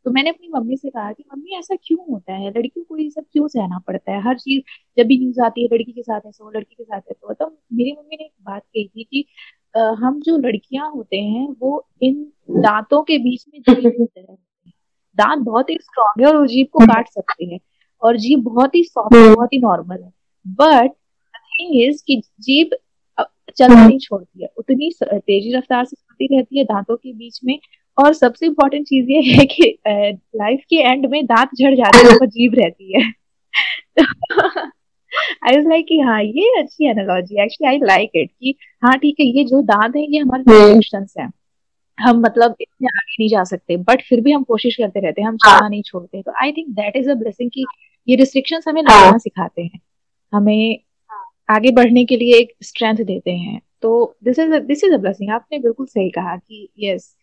तो 0.06 0.10
मैंने 0.10 0.30
अपनी 0.30 0.48
मम्मी 0.54 0.76
से 0.76 0.90
कहा 0.90 1.12
कि 1.12 1.24
मम्मी 1.34 1.58
ऐसा 1.58 1.76
क्यों 1.84 1.98
होता 2.10 2.32
है? 2.32 2.50
लड़कियों 2.50 2.84
को 2.84 2.96
ये 2.96 3.08
सब 3.10 3.24
क्यों 3.32 3.48
सहना 3.48 3.78
पड़ता 3.78 4.12
है? 4.12 4.20
हर 4.22 4.38
चीज़ 4.38 4.62
जब 4.98 5.06
भी 5.06 5.18
न्यूज़ 5.18 5.40
आती 5.40 5.62
है 5.62 5.68
लड़की 5.74 5.92
के 5.92 6.02
साथ 6.02 6.20
ऐसा 6.26 6.44
हो 6.44 6.50
लड़की 6.50 6.74
के 6.74 6.84
साथ 6.84 7.00
ऐसा 7.10 7.26
हो। 7.28 7.34
तो 7.34 7.46
मेरी 7.72 7.92
मम्मी 7.92 8.16
ने 8.20 8.24
एक 8.24 8.32
बात 8.42 8.62
कही 8.62 8.88
थी 8.88 9.04
कि 9.04 9.24
अ, 9.74 9.78
हम 9.78 10.20
जो 10.20 10.36
लड़कियाँ 10.38 10.90
होते 10.90 11.16
हैं 11.16 11.48
वो 11.60 11.86
इन 12.02 12.32
दांतों 12.50 13.02
के 13.02 13.18
बीच 13.18 13.44
में 13.54 13.60
दांत 15.18 15.42
बहुत 15.44 15.70
ही 15.70 15.74
स्ट्रांग 15.82 16.22
है 16.22 16.30
और 16.30 16.36
वो 16.36 16.46
जीभ 16.46 16.66
को 16.72 16.78
काट 16.86 17.08
सकते 17.08 17.44
हैं 17.44 17.58
और 18.02 18.16
जीभ 18.16 18.42
बहुत 18.44 18.74
ही 18.74 18.82
सॉफ्ट 18.84 19.16
बहुत 19.36 19.52
ही 19.52 19.58
नॉर्मल 19.58 20.02
है। 20.02 20.12
बट 20.46 20.90
थिंग 21.36 21.82
इज़ 21.82 22.02
कि 22.06 22.22
जीभ 22.40 22.70
चलना 23.58 23.86
नहीं 23.86 23.98
छोड़ती 23.98 24.42
है। 24.42 24.48
उतनी 24.58 24.90
तेज़ी 25.02 25.56
रफ्तार 25.56 25.84
से 25.84 25.96
चलती 25.96 26.36
रहती 26.36 26.58
है 26.58 26.64
दांतों 26.64 26.96
के 26.96 27.12
बीच 27.12 27.40
में 27.44 27.58
और 27.98 28.12
सबसे 28.14 28.46
इम्पोर्टेंट 28.46 28.86
चीज़ 28.86 29.10
ये 29.10 29.20
है 29.32 29.44
कि 29.46 29.78
लाइफ 30.36 30.60
के 30.70 30.76
एंड 30.82 31.06
में 31.06 31.24
दांत 31.26 31.50
झड़ 31.60 31.74
जाते 31.74 32.06
हैं 32.06 32.26
जीभ 32.28 32.54
रहती 32.58 32.92
है। 32.94 33.12
आई 35.44 35.56
वाज 35.56 35.66
लाइक 35.68 35.86
कि 35.88 35.98
हाँ 36.00 36.22
ये 36.22 36.48
अच्छी 36.60 36.88
analogy 36.90 37.42
actually 37.42 37.68
I 37.70 37.78
like 37.86 38.10
it 38.14 38.30
कि 38.30 38.54
हाँ 38.84 38.96
ठीक 38.98 39.20
है 39.20 39.26
ये 39.28 39.44
जो 39.44 39.60
दांत 39.62 39.96
है 39.96 40.02
ये 40.12 40.18
हमारे 40.18 40.42
रिस्ट्रिक्शंस 40.48 41.14
हैं। 41.20 41.30
हम 41.98 42.20
मतलब 42.20 42.54
इतने 42.60 42.86
आगे 42.88 43.16
नहीं 43.20 43.28
जा 43.28 43.42
सकते 43.44 43.76
बट 43.76 44.02
फिर 44.08 44.20
भी 44.20 44.32
हम 44.32 44.42
कोशिश 44.44 44.76
करते 44.76 45.00
रहते 45.00 45.20
हैं 45.22 45.28
हम 45.28 45.36
चलना 45.36 45.68
नहीं 45.68 45.82
छोड़ते। 45.82 46.22
तो 46.22 46.32
I 46.42 46.52
think 46.52 46.68
that 46.76 46.96
is 46.96 47.10
a 47.10 47.14
blessing 47.14 47.50
कि 47.54 47.64
ये 48.08 48.16
रिस्ट्रिक्शंस 48.16 48.64
हमें 48.68 48.82
लगाना 48.82 49.18
सिखाते 49.18 49.62
हैं। 49.62 49.80
हमें 50.32 50.78
आगे 51.48 51.70
बढ़ने 51.70 52.04
के 52.04 52.16
लिए 52.16 52.38
एक 52.38 52.52
स्ट्रेंथ 52.62 53.04
देते 53.04 53.30
हैं। 53.30 53.60
तो 53.82 54.16
this 54.24 54.38
is 54.38 54.54
this 54.58 54.84
is 54.84 54.94
a 54.94 54.96
blessing 54.96 55.30
आपने 55.30 55.58
बिल्कुल 55.58 55.86
सही 55.86 56.10
कहा 56.10 56.36
कि 56.36 56.68
यस 56.78 57.14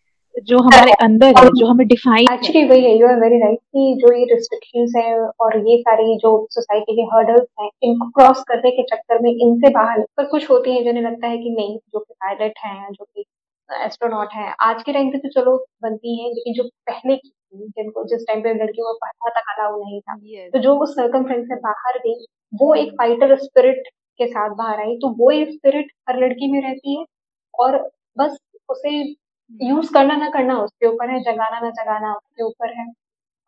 जो 0.46 0.58
हमारे 0.58 0.92
अंदर 1.04 1.34
है 1.38 1.50
जो 1.58 1.66
हमें 1.66 1.88
डिफाइन 1.88 2.28
एक्चुअली 2.34 2.64
वही 2.68 2.84
है 2.84 2.98
यू 3.00 3.08
आर 3.08 3.20
वेरी 3.20 3.38
राइट 3.38 3.58
कि 3.58 3.94
जो 4.00 4.14
ये 4.14 4.24
रिस्ट्रिक्शंस 4.26 4.94
हैं 4.96 5.14
और 5.42 5.58
ये 5.70 5.78
सारी 5.78 6.16
जो 6.18 6.32
सोसाइटी 6.52 6.96
के 6.96 7.02
हर्डल्स 7.02 7.46
हैं 7.62 7.70
इनको 7.84 8.10
क्रॉस 8.10 8.44
करने 8.48 8.72
के 8.72 8.84
चक्कर 8.84 9.22
में 9.22 9.30
इनसे 9.32 9.70
बाहर 9.70 10.02
पर 10.18 10.26
कुछ 10.26 10.50
होती 10.50 10.76
हैं 10.76 10.84
जिन्हें 10.84 11.04
लगता 11.04 11.28
है 11.28 11.38
कि 11.38 11.50
नहीं 11.50 11.78
जो 11.78 12.00
कि 12.00 12.14
पायलट 12.14 12.54
हैं 12.66 12.92
जो 12.92 13.04
कि 13.06 13.26
एस्ट्रोनॉट 13.70 14.34
हैं। 14.34 14.54
आज 14.62 14.84
के 14.84 14.94
टाइम 14.94 15.10
पे 15.12 15.18
तो 15.18 15.30
चलो 15.30 15.56
बनती 15.84 16.22
हैं 16.24 16.30
लेकिन 16.30 16.54
जो 16.54 16.64
पहले 16.88 17.16
की 17.16 17.30
थी 17.30 17.68
जिनको 17.68 18.04
जिस 18.08 18.28
टाइम 18.28 18.42
पे 18.42 18.54
लड़कियों 18.54 18.94
को 18.94 18.94
पढ़ना 18.98 19.30
तक 19.30 19.52
अलाउ 19.54 19.80
नहीं 19.84 20.00
था 20.02 20.20
यस 20.24 20.52
तो 20.54 20.60
जो 20.60 20.76
उस 20.78 20.96
सर्कमफ्रेंस 20.96 21.46
से 21.48 21.56
बाहर 21.56 21.98
गई 21.98 22.26
वो 22.54 22.74
एक 22.76 22.92
फाइटर 22.94 23.36
स्पिरिट 23.36 23.90
के 24.20 24.28
साथ 24.28 24.56
बाहर 24.56 24.80
आई। 24.80 24.96
तो 24.96 25.10
वो 25.18 25.32
एक 25.32 25.52
स्पिरिट 25.54 25.92
हर 26.10 26.20
लड़की 26.20 26.52
में 26.52 26.62
रहती 26.62 27.00
है 27.00 27.06
और 27.54 27.78
बस 28.18 28.38
उसे 28.70 28.92
यूज़ 29.62 29.94
करना 29.94 30.16
ना 30.16 30.30
करना 30.30 30.58
उसके 30.60 30.88
ऊपर 30.88 31.10
है 31.10 31.20
जगाना 31.24 31.60
ना 31.60 31.70
जगाना 31.70 32.14
उसके 32.14 32.44
ऊपर 32.44 32.74
है 32.74 32.86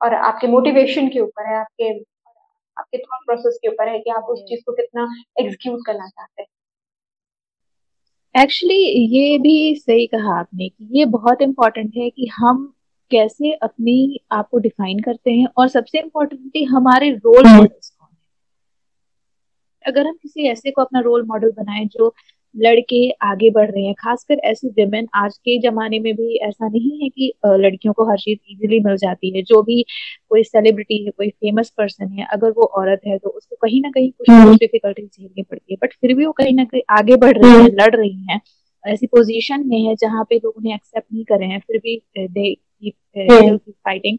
और 0.01 0.13
आपके 0.13 0.47
मोटिवेशन 0.47 1.07
के 1.07 1.19
ऊपर 1.19 1.49
है 1.49 1.55
आपके 1.59 1.89
आपके 2.77 2.97
थॉट 2.97 3.25
प्रोसेस 3.25 3.59
के 3.61 3.67
ऊपर 3.67 3.89
है 3.89 3.99
कि 3.99 4.09
आप 4.09 4.23
उस 4.29 4.41
चीज़ 4.43 4.61
को 4.65 4.71
कितना 4.71 5.07
एग्जीक्यूट 5.39 5.79
करना 5.85 6.07
चाहते 6.07 6.41
हैं। 6.41 6.47
एक्चुअली 8.35 8.75
ये 9.17 9.37
भी 9.37 9.75
सही 9.75 10.07
कहा 10.07 10.39
आपने 10.39 10.69
कि 10.69 10.87
ये 10.91 11.05
बहुत 11.05 11.41
इम्पोर्टेंट 11.41 11.91
है 11.97 12.09
कि 12.09 12.25
हम 12.35 12.73
कैसे 13.11 13.51
अपनी 13.53 14.19
आप 14.31 14.49
को 14.49 14.57
डिफाइन 14.57 14.99
करते 14.99 15.31
हैं 15.31 15.47
और 15.57 15.67
सबसे 15.67 15.99
इम्पोर्टेंटली 15.99 16.63
हमारे 16.63 17.11
रोल 17.11 17.47
मॉडल्स 17.47 17.91
है 17.91 17.94
अगर 19.85 20.07
हम 20.07 20.13
किसी 20.13 20.47
ऐसे 20.49 20.71
को 20.71 20.81
अपना 20.81 20.99
रोल 21.01 21.25
मॉडल 21.27 21.51
बनाएँ 21.57 21.85
जो 21.87 22.13
लड़के 22.55 23.09
आगे 23.23 23.49
बढ़ 23.51 23.69
रहे 23.71 23.83
हैं 23.85 23.93
खासकर 23.99 24.37
ऐसी 24.45 24.67
विमेन 24.77 25.07
आज 25.15 25.37
के 25.37 25.57
जमाने 25.61 25.99
में 25.99 26.13
भी 26.15 26.35
ऐसा 26.47 26.67
नहीं 26.67 27.01
है 27.03 27.09
कि 27.09 27.31
लड़कियों 27.45 27.93
को 27.93 28.05
हर 28.09 28.17
चीज़ 28.17 28.37
इजीली 28.51 28.79
मिल 28.79 28.95
जाती 28.97 29.35
है। 29.37 29.41
जो 29.43 29.61
भी 29.63 29.81
कोई 30.29 30.43
सेलिब्रिटी 30.43 31.03
है 31.05 31.11
कोई 31.11 31.29
फ़ेमस 31.29 31.69
पर्सन 31.77 32.07
है 32.09 32.27
अगर 32.33 32.51
वो 32.51 32.63
औरत 32.81 33.01
है 33.07 33.17
तो 33.17 33.29
उसको 33.29 33.55
कहीं 33.61 33.81
ना 33.81 33.91
कहीं 33.91 34.11
कुछ 34.11 34.29
ना 34.29 34.45
कुछ 34.45 34.59
डिफिकल्टी 34.59 35.05
झेलनी 35.07 35.43
पड़ती 35.43 35.73
है। 35.73 35.77
बट 35.83 35.93
फिर 36.01 36.13
भी 36.15 36.25
वो 36.25 36.31
कहीं 36.31 36.55
ना 36.55 36.63
कहीं 36.65 36.81
आगे 36.89 37.15
बढ़ 37.15 37.37
रही 37.37 37.51
है 37.53 37.67
लड़ 37.71 37.95
रही 37.95 38.25
है 38.31 38.39
ऐसी 38.83 39.07
पोजीशन 39.07 39.67
में 39.67 39.79
है 39.81 39.95
जहाँ 39.95 40.23
पे 40.29 40.35
लोग 40.35 40.53
उन्हें 40.57 40.73
एक्सेप्ट 40.75 41.07
नहीं 41.13 41.23
कर 41.25 41.39
रहे 41.39 41.49
हैं 41.49 41.59
फिर 41.59 41.77
भी 41.77 42.01
दे 42.17 42.53
कीप 42.55 43.59
फाइटिंग 43.85 44.17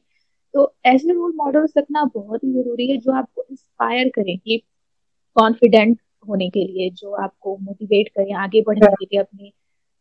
तो 0.55 0.73
ऐसे 0.87 1.13
रोल 1.13 1.33
मॉडल्स 1.37 1.73
रखना 1.79 2.05
बहुत 2.15 2.45
ही 2.45 2.53
ज़रूरी 2.53 2.91
है 2.91 2.97
जो 2.97 3.13
आपको 3.13 3.45
इंस्पायर 3.51 4.09
करें 4.09 4.37
कि 4.39 4.63
कॉन्फिडेंट 5.37 5.99
होने 6.29 6.49
के 6.51 6.65
लिए 6.65 6.91
जो 6.91 7.13
आपको 7.15 7.57
मोटिवेट 7.57 8.09
करें 8.09 8.33
आगे 8.35 8.63
बढ़ने 8.63 8.87
के 8.87 9.05
लिए 9.05 9.21
अपने 9.21 9.53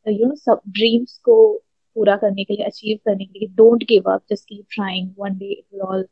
यू 0.05 0.27
नो 0.27 0.35
सब 0.35 0.61
ड्रीम्स 0.69 1.17
को 1.17 1.35
पूरा 1.95 2.15
करने 2.15 2.43
के 2.43 2.53
लिए 2.53 2.65
अचीव 2.65 2.97
करने 3.05 3.25
के 3.25 3.39
लिए 3.39 3.47
don't 3.55 3.83
give 3.83 4.11
up 4.11 4.23
just 4.29 4.43
keep 4.43 4.65
trying 4.71 5.09
one 5.19 5.37
day 5.37 5.51
it 5.51 5.63
will 5.73 5.81
all 5.81 6.05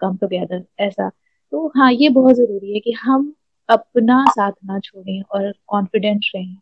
come 0.00 0.16
together 0.16 0.64
ऐसा। 0.80 1.08
तो 1.52 1.66
हाँ 1.76 1.92
ये 1.92 2.08
बहुत 2.08 2.34
ज़रूरी 2.34 2.74
है 2.74 2.80
कि 2.80 2.92
हम 2.92 3.32
अपना 3.68 4.24
साथ 4.28 4.52
ना 4.64 4.78
छोड़ें 4.80 5.22
और 5.22 5.52
कॉन्फिडेंट 5.66 6.24
रहें। 6.34 6.56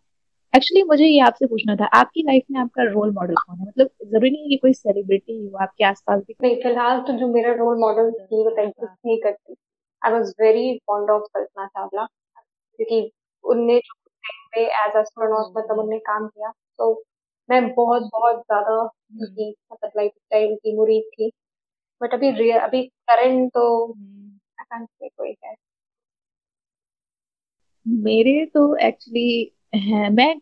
एक्चुअली 0.54 0.82
मुझे 0.82 1.06
ये 1.06 1.20
आपसे 1.20 1.46
पूछना 1.46 1.76
था 1.76 1.84
आपकी 1.94 2.22
लाइफ 2.22 2.42
में 2.50 2.60
आपका 2.60 2.82
रोल 2.82 3.10
मॉडल 3.12 3.34
कौन 3.34 3.58
है? 3.58 3.66
मतलब 3.66 3.90
ज़रूरी 4.06 4.30
नहीं 4.30 4.42
है 4.42 4.48
कि 4.48 4.56
कोई 4.56 4.72
सेलिब्रिटी 4.72 5.46
हो 5.46 5.56
आपके 5.56 5.84
आसपास 5.84 6.20
भी 6.20 6.34
नहीं 6.42 6.56
फ़िलहाल 6.62 7.00
तो 7.00 7.12
जो 7.12 7.28
मेरा 7.28 7.52
रोल 7.54 7.78
मॉडल 7.78 8.12
एग्जिस्ट 8.60 9.06
नहीं 9.06 9.18
करती। 9.18 9.54
I 10.02 10.12
was 10.12 10.32
very 10.40 10.78
fond 10.86 11.10
of 11.10 11.22
Kalpana 11.34 11.66
Chawla 11.66 12.06
क्योंकि 12.78 13.10
उनने 13.44 13.78
जो 13.78 13.94
टाइम 14.24 14.46
पे 14.54 14.62
एज 14.84 14.96
एस्ट्रोनॉट 14.96 15.58
मतलब 15.58 15.78
उनने 15.78 15.98
काम 15.98 16.28
किया। 16.28 16.52
तो 16.78 16.92
मैं 17.48 17.62
बहुत 17.74 18.02
बहुत 18.12 18.36
ज़्यादा 18.36 18.80
उनकी 18.82 19.50
मतलब 19.72 19.90
लाइफ 19.96 20.12
स्टाइल 20.12 20.56
की 20.56 20.76
मुरीद 20.76 21.10
थी। 21.14 21.30
बट 22.00 22.14
अभी 22.14 22.30
रियल 22.32 22.60
अभी 22.60 22.82
करंट 23.10 23.52
तो 23.54 23.94
से 24.72 25.08
कोई 25.08 25.36
है। 25.44 25.54
मेरे 27.86 28.44
तो 28.46 28.76
एक्चुअली 28.76 29.52
है। 29.78 30.10
मैं 30.10 30.34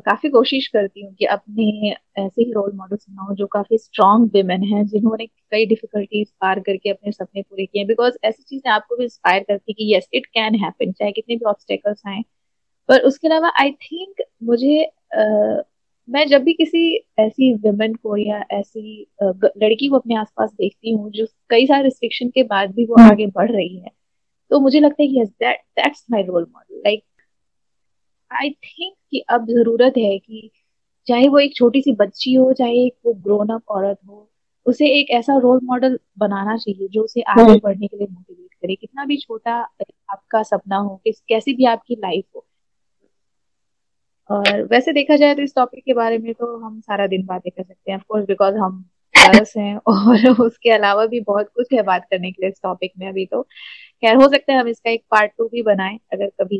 काफ़ी 0.00 0.28
कोशिश 0.28 0.66
करती 0.68 1.04
हूँ 1.04 1.14
कि 1.14 1.24
अपने 1.24 1.90
ऐसे 2.18 2.42
ही 2.42 2.52
रोल 2.52 2.72
मॉडल 2.74 2.96
बनाऊँ 2.96 3.36
जो 3.36 3.46
काफ़ी 3.46 3.78
स्ट्रॉन्ग 3.78 4.30
वेमेन 4.34 4.62
हैं 4.62 4.86
जिन्होंने 4.86 5.26
कई 5.26 5.66
डिफिकल्टीज 5.66 6.28
पार 6.40 6.60
करके 6.60 6.90
अपने 6.90 7.12
सपने 7.12 7.42
पूरे 7.42 7.66
किए 7.66 7.84
बिकॉज़ 7.84 8.14
ऐसी 8.24 8.42
चीज़ें 8.42 8.70
आपको 8.72 8.96
भी 8.96 9.04
इंस्पायर 9.04 9.42
करती 9.42 9.72
है 9.72 9.74
कि 9.74 9.94
यस 9.94 10.08
इट 10.14 10.26
कैन 10.26 10.54
हैपन 10.54 10.92
चाहे 10.92 11.12
कितने 11.12 11.36
भी 11.36 11.44
ऑब्स्टेकल्स 11.44 12.02
आए। 12.06 12.22
पर 12.88 13.00
उसके 13.00 13.28
अलावा 13.28 13.52
आई 13.60 13.70
थिंक 13.70 14.22
मुझे 14.42 14.90
uh, 15.18 15.62
मैं 16.10 16.26
जब 16.28 16.42
भी 16.42 16.52
किसी 16.52 17.06
ऐसी 17.18 17.54
वुमेन 17.54 17.94
को 17.94 18.16
या 18.16 18.44
ऐसी 18.50 19.06
लड़की 19.22 19.88
को 19.88 19.96
अपने 19.96 20.14
आसपास 20.16 20.50
देखती 20.52 20.92
हूँ 20.92 21.10
जो 21.10 21.26
कई 21.50 21.66
सारे 21.66 21.82
रिस्ट्रिक्शन 21.82 22.28
के 22.28 22.42
बाद 22.42 22.70
भी 22.70 22.84
वो 22.84 23.02
आगे 23.02 23.26
बढ़ 23.26 23.50
रही 23.52 23.76
है 23.76 23.90
तो 24.50 24.60
मुझे 24.60 24.80
लगता 24.80 25.02
है 25.02 25.08
कि 25.08 25.20
yes 25.20 25.28
that 25.28 25.56
that's 25.56 26.06
my 26.10 26.22
role 26.22 26.46
model 26.54 26.78
like 26.78 27.04
I 28.30 28.50
think 28.50 28.94
कि 29.10 29.20
अब 29.28 29.46
ज़रूरत 29.46 29.94
है 29.98 30.18
कि 30.18 30.50
चाहे 31.06 31.28
वो 31.28 31.38
एक 31.38 31.54
छोटी 31.56 31.82
सी 31.82 31.92
बच्ची 31.92 32.34
हो 32.34 32.52
चाहे 32.52 32.84
एक 32.86 32.94
वो 33.06 33.12
ग्रोन 33.14 33.48
अप 33.48 33.62
औरत 33.68 33.98
हो 34.08 34.28
उसे 34.66 34.86
एक 35.00 35.10
ऐसा 35.10 35.36
रोल 35.38 35.60
मॉडल 35.64 35.98
बनाना 36.18 36.56
चाहिए 36.56 36.88
जो 36.88 37.02
उसे 37.02 37.22
आगे 37.22 37.42
हम्म। 37.42 37.58
बढ़ने 37.62 37.86
के 37.86 37.96
लिए 37.96 38.06
मोटिवेट 38.10 38.54
करे। 38.54 38.74
कितना 38.74 39.04
भी 39.04 39.16
छोटा 39.16 39.54
आपका 40.12 40.42
सपना 40.42 40.76
हो 40.76 40.96
किस 41.04 41.20
कैसी 41.28 41.54
भी 41.54 41.64
आपकी 41.64 41.94
लाइफ 41.94 42.24
हो। 42.36 42.44
और 44.30 44.62
वैसे 44.62 44.92
देखा 44.92 45.16
जाए 45.16 45.34
तो 45.34 45.42
इस 45.42 45.54
टॉपिक 45.54 45.84
के 45.84 45.94
बारे 45.94 46.18
में 46.18 46.32
तो 46.34 46.56
हम 46.58 46.80
सारा 46.80 47.06
दिन 47.06 47.26
बातें 47.26 47.50
कर 47.52 47.62
सकते 47.62 47.90
हैं। 47.90 47.98
ऑफकोर्स 47.98 48.26
बिकॉज़ 48.26 48.54
हम 48.54 48.84
गर्ल्स 49.14 49.56
हैं 49.56 49.76
और 49.86 50.30
उसके 50.46 50.70
अलावा 50.70 51.06
भी 51.06 51.20
बहुत 51.20 51.48
कुछ 51.54 51.66
है 51.72 51.82
बात 51.82 52.06
करने 52.10 52.30
के 52.32 52.42
लिए 52.42 52.50
इस 52.50 52.60
टॉपिक 52.62 52.92
में 52.98 53.08
अभी 53.08 53.26
तो। 53.26 53.42
खैर 54.02 54.16
हो 54.16 54.28
सकता 54.28 54.52
है 54.52 54.58
हम 54.60 54.68
इसका 54.68 54.90
एक 54.90 55.04
पार्ट 55.10 55.32
टू 55.38 55.48
भी 55.48 55.62
बनाएँ 55.62 55.98
अगर 56.12 56.26
कभी 56.42 56.58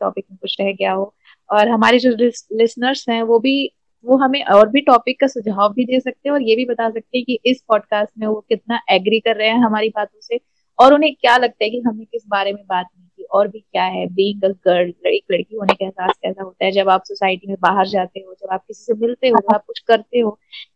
टॉपिक 0.00 0.24
में 0.30 0.38
कुछ 0.42 0.56
रह 0.60 0.72
गया 0.72 0.92
हो। 0.92 1.14
और 1.50 1.68
हमारे 1.68 1.98
जो 1.98 2.10
लिसनर्स 2.10 3.08
हैं, 3.08 3.22
वो 3.22 3.38
भी, 3.38 3.70
वो 4.04 4.16
हमें 4.16 4.42
और 4.44 4.68
भी 4.68 4.80
टॉपिक 4.80 5.20
का 5.20 5.26
सुझाव 5.26 5.72
भी 5.72 5.84
दे 5.84 6.00
सकते 6.00 6.28
हैं 6.28 6.34
और 6.34 6.42
ये 6.42 6.56
भी 6.56 6.64
बता 6.64 6.88
सकते 6.90 7.18
हैं 7.18 7.24
कि 7.24 7.38
इस 7.46 7.62
पॉडकास्ट 7.68 8.10
में 8.18 8.26
वो 8.26 8.34
कितना 8.48 8.80
एग्री 8.90 9.20
कर 9.20 9.36
रहे 9.36 9.48
हैं 9.48 9.58
हमारी 9.58 9.88
बातों 9.88 10.20
से 10.22 10.40
और 10.78 10.94
उन्हें 10.94 11.14
क्या 11.14 11.36
लगता 11.36 11.64
है 11.64 11.70
कि 11.70 11.80
हमें 11.86 12.06
किस 12.06 12.22
बारे 12.28 12.52
में 12.52 12.62
बात 12.68 12.86
नहीं 12.98 13.08
की 13.08 13.24
और 13.32 13.48
भी 13.48 13.60
क्या 13.60 13.84
है। 13.84 14.06
बीइंग 14.06 14.44
अ 14.44 14.48
गर्ल 14.66 14.92
एक 15.06 15.24
लड़की 15.32 15.56
होने 15.56 15.74
का 15.74 15.84
एहसास 15.84 16.16
कैसा 16.22 16.42
होता 16.42 16.64
है 16.64 16.70
जब 16.72 16.88
आप 16.88 17.02
सोसाइटी 17.04 17.46
में 17.46 17.56
बाहर 17.60 17.86
जाते 17.88 18.20
हो, 18.20 18.34
जब 18.34 18.52
आप 18.52 18.64
किसी 18.68 18.82
से 18.84 18.94
मिलते 19.00 19.28
हो 19.28 19.36
जब 19.38 19.54
आप 19.54 19.64
कुछ 19.66 19.78
करते 19.80 20.18
हो, 20.18 20.30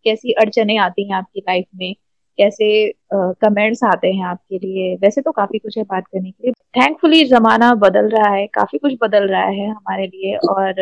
कैसी 0.04 0.32
अड़चने 0.32 0.76
आती 0.78 1.08
हैं 1.08 1.16
आपकी 1.16 1.40
लाइफ 1.40 1.66
में? 1.74 1.94
कैसे 2.38 2.92
कमेंट्स 3.14 3.82
आते 3.84 4.12
हैं 4.12 4.24
आपके 4.26 4.58
लिए? 4.58 4.94
वैसे 4.96 5.20
तो 5.20 5.32
काफ़ी 5.32 5.58
कुछ 5.58 5.78
है 5.78 5.84
बात 5.84 6.06
करने 6.06 6.30
के 6.30 6.46
लिए। 6.46 6.52
थैंकफुली 6.74 7.24
जमाना 7.24 7.74
बदल 7.76 8.08
रहा 8.08 8.32
है 8.32 8.46
काफ़ी 8.54 8.78
कुछ 8.78 8.92
बदल 9.02 9.28
रहा 9.28 9.42
है 9.42 9.68
हमारे 9.70 10.06
लिए 10.06 10.36
और 10.50 10.80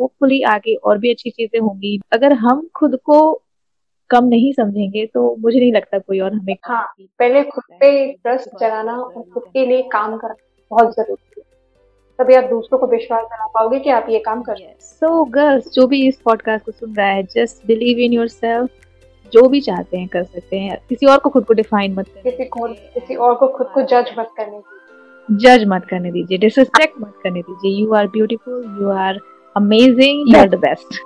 होपफुली 0.00 0.42
आगे 0.48 0.74
और 0.74 0.98
भी 0.98 1.10
अच्छी 1.10 1.30
चीज़ें 1.30 1.60
होंगी। 1.60 1.98
अगर 2.12 2.32
हम 2.38 2.68
खुद 2.74 2.96
को 3.04 3.20
कम 4.10 4.24
नहीं 4.24 4.52
समझेंगे 4.52 5.04
तो 5.06 5.34
मुझे 5.40 5.58
नहीं 5.58 5.72
लगता 5.72 5.98
कोई 5.98 6.20
और 6.20 6.34
हमें 6.34 6.56
हाँ 6.64 6.84
पहले 7.00 7.42
खुद 7.42 7.64
पे 7.80 7.90
ट्रस्ट 8.12 8.56
चलाना 8.58 8.92
और 8.92 9.22
खुद 9.24 9.42
के 9.42 9.66
लिए 9.66 9.82
काम 9.92 10.16
करना 10.16 10.34
बहुत 10.70 10.94
ज़रूरी 10.94 11.40
है। 11.40 11.44
तभी 12.18 12.34
आप 12.34 12.44
दूसरों 12.44 12.78
को 12.78 12.86
विश्वास 12.86 13.24
दिला 13.24 13.46
पाओगे 13.46 13.78
कि 13.80 13.90
आप 13.90 14.06
ये 14.10 14.18
काम 14.18 14.42
कर 14.42 14.56
सो 14.80 15.24
गर्ल्स 15.30 15.72
जो 15.72 15.86
भी 15.86 16.06
इस 16.08 16.20
पॉडकास्ट 16.24 16.64
को 16.66 16.72
सुन 16.72 16.94
रहा 16.94 17.06
है 17.06 17.22
just 17.26 17.66
believe 17.66 17.98
in 17.98 18.12
your 18.12 18.28
self 18.28 18.70
जो 19.32 19.48
भी 19.48 19.60
चाहते 19.60 19.96
हैं 19.96 20.08
कर 20.08 20.22
सकते 20.24 20.58
हैं। 20.58 20.78
किसी 20.88 21.06
और 21.06 21.18
को 21.18 21.30
खुद 21.30 21.44
को 21.44 21.54
डिफाइन 21.54 21.94
मत 21.94 22.08
करें 22.08 22.22
किसी 22.22 22.44
को 22.44 22.66
किसी 22.66 23.14
और 23.14 23.34
को 23.34 23.48
खुद 23.48 23.66
को 23.66 23.82
जज 23.82 24.14
मत 24.18 24.30
करने 24.36 24.58
दीजिए। 24.58 25.58
जज 25.58 25.64
मत 25.68 25.86
करने 25.90 26.12
दीजिए। 26.12 26.38
डिसरिस्पेक्ट 26.38 27.00
मत 27.00 27.14
करने 27.22 27.40
दीजिए। 27.40 27.80
You 27.82 27.92
are 27.94 28.06
beautiful 28.08 28.76
you 28.80 28.90
are 28.90 29.18
amazing 29.56 30.28
you 30.28 30.40
are 30.40 30.48
the 30.48 30.54
best 30.54 31.00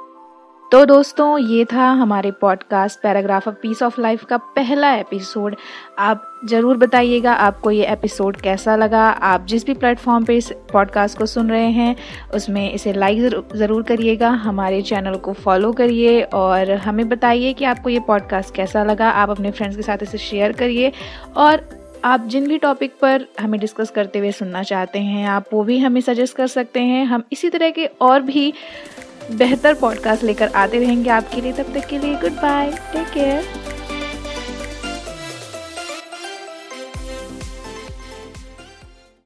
तो 0.72 0.84
दोस्तों, 0.84 1.38
ये 1.38 1.64
था 1.64 1.88
हमारे 1.90 2.30
podcast 2.30 3.00
paragraph 3.00 3.46
of 3.48 3.54
piece 3.54 3.82
of 3.82 4.00
life 4.00 4.24
का 4.24 4.36
पहला 4.36 4.92
एपिसोड 4.94 5.54
आप 5.98 6.22
ज़रूर 6.44 6.76
बताइएगा 6.76 7.32
आपको 7.32 7.70
ये 7.70 7.86
एपिसोड 7.86 8.36
कैसा 8.36 8.74
लगा। 8.76 9.02
आप 9.02 9.46
जिस 9.46 9.66
भी 9.66 9.74
प्लेटफॉर्म 9.74 10.24
पे 10.24 10.36
इस 10.36 10.50
पॉडकास्ट 10.72 11.18
को 11.18 11.26
सुन 11.26 11.50
रहे 11.50 11.70
हैं, 11.70 11.94
उसमें 12.34 12.72
इसे 12.72 12.92
लाइक 12.92 13.20
ज़रूर 13.54 13.82
करिएगा, 13.82 14.30
हमारे 14.30 14.82
चैनल 14.82 15.16
को 15.16 15.32
फॉलो 15.34 15.72
करिए 15.72 16.20
और 16.34 16.72
हमें 16.72 17.08
बताइए 17.08 17.52
कि 17.52 17.64
आपको 17.64 17.90
ये 17.90 18.00
पॉडकास्ट 18.06 18.54
कैसा 18.54 18.84
लगा। 18.84 19.10
आप 19.12 19.30
अपने 19.30 19.50
फ्रेंड्स 19.50 19.76
के 19.76 19.82
साथ 19.82 20.02
इसे 20.02 20.18
शेयर 20.20 20.52
करिए 20.52 20.92
और 21.36 21.68
आप 22.04 22.26
जिन 22.28 22.46
भी 22.48 22.56
टॉपिक 22.58 22.92
पर 23.00 23.26
हमें 23.40 23.58
डिस्कस 23.60 23.90
करते 23.90 24.18
हुए 24.18 24.30
सुनना 24.32 24.62
चाहते 24.62 24.98
हैं, 24.98 25.26
आप 25.28 25.44
वो 25.52 25.62
भी 25.64 25.78
हमें 25.78 26.00
सजेस्ट 26.00 26.36
कर 26.36 26.46
सकते 26.48 26.80
हैं। 26.80 27.04
हम 27.04 27.22
इसी 27.32 27.48
तरह 27.50 27.70
के 27.70 27.86
और 27.86 28.20
भी 28.22 28.52
बेहतर 29.30 29.74
पॉडकास्ट 29.74 30.22
लेकर 30.22 30.48
आते 30.48 30.78
रहेंगे 30.78 31.10
आपके 31.10 31.40
लिए। 31.40 31.52
तब 31.52 31.74
तक 31.74 31.86
के 31.86 31.98
लिए 31.98 32.14
गुड 32.14 32.32
बाय। 32.32 32.70
Take 32.92 33.06
care. 33.06 33.44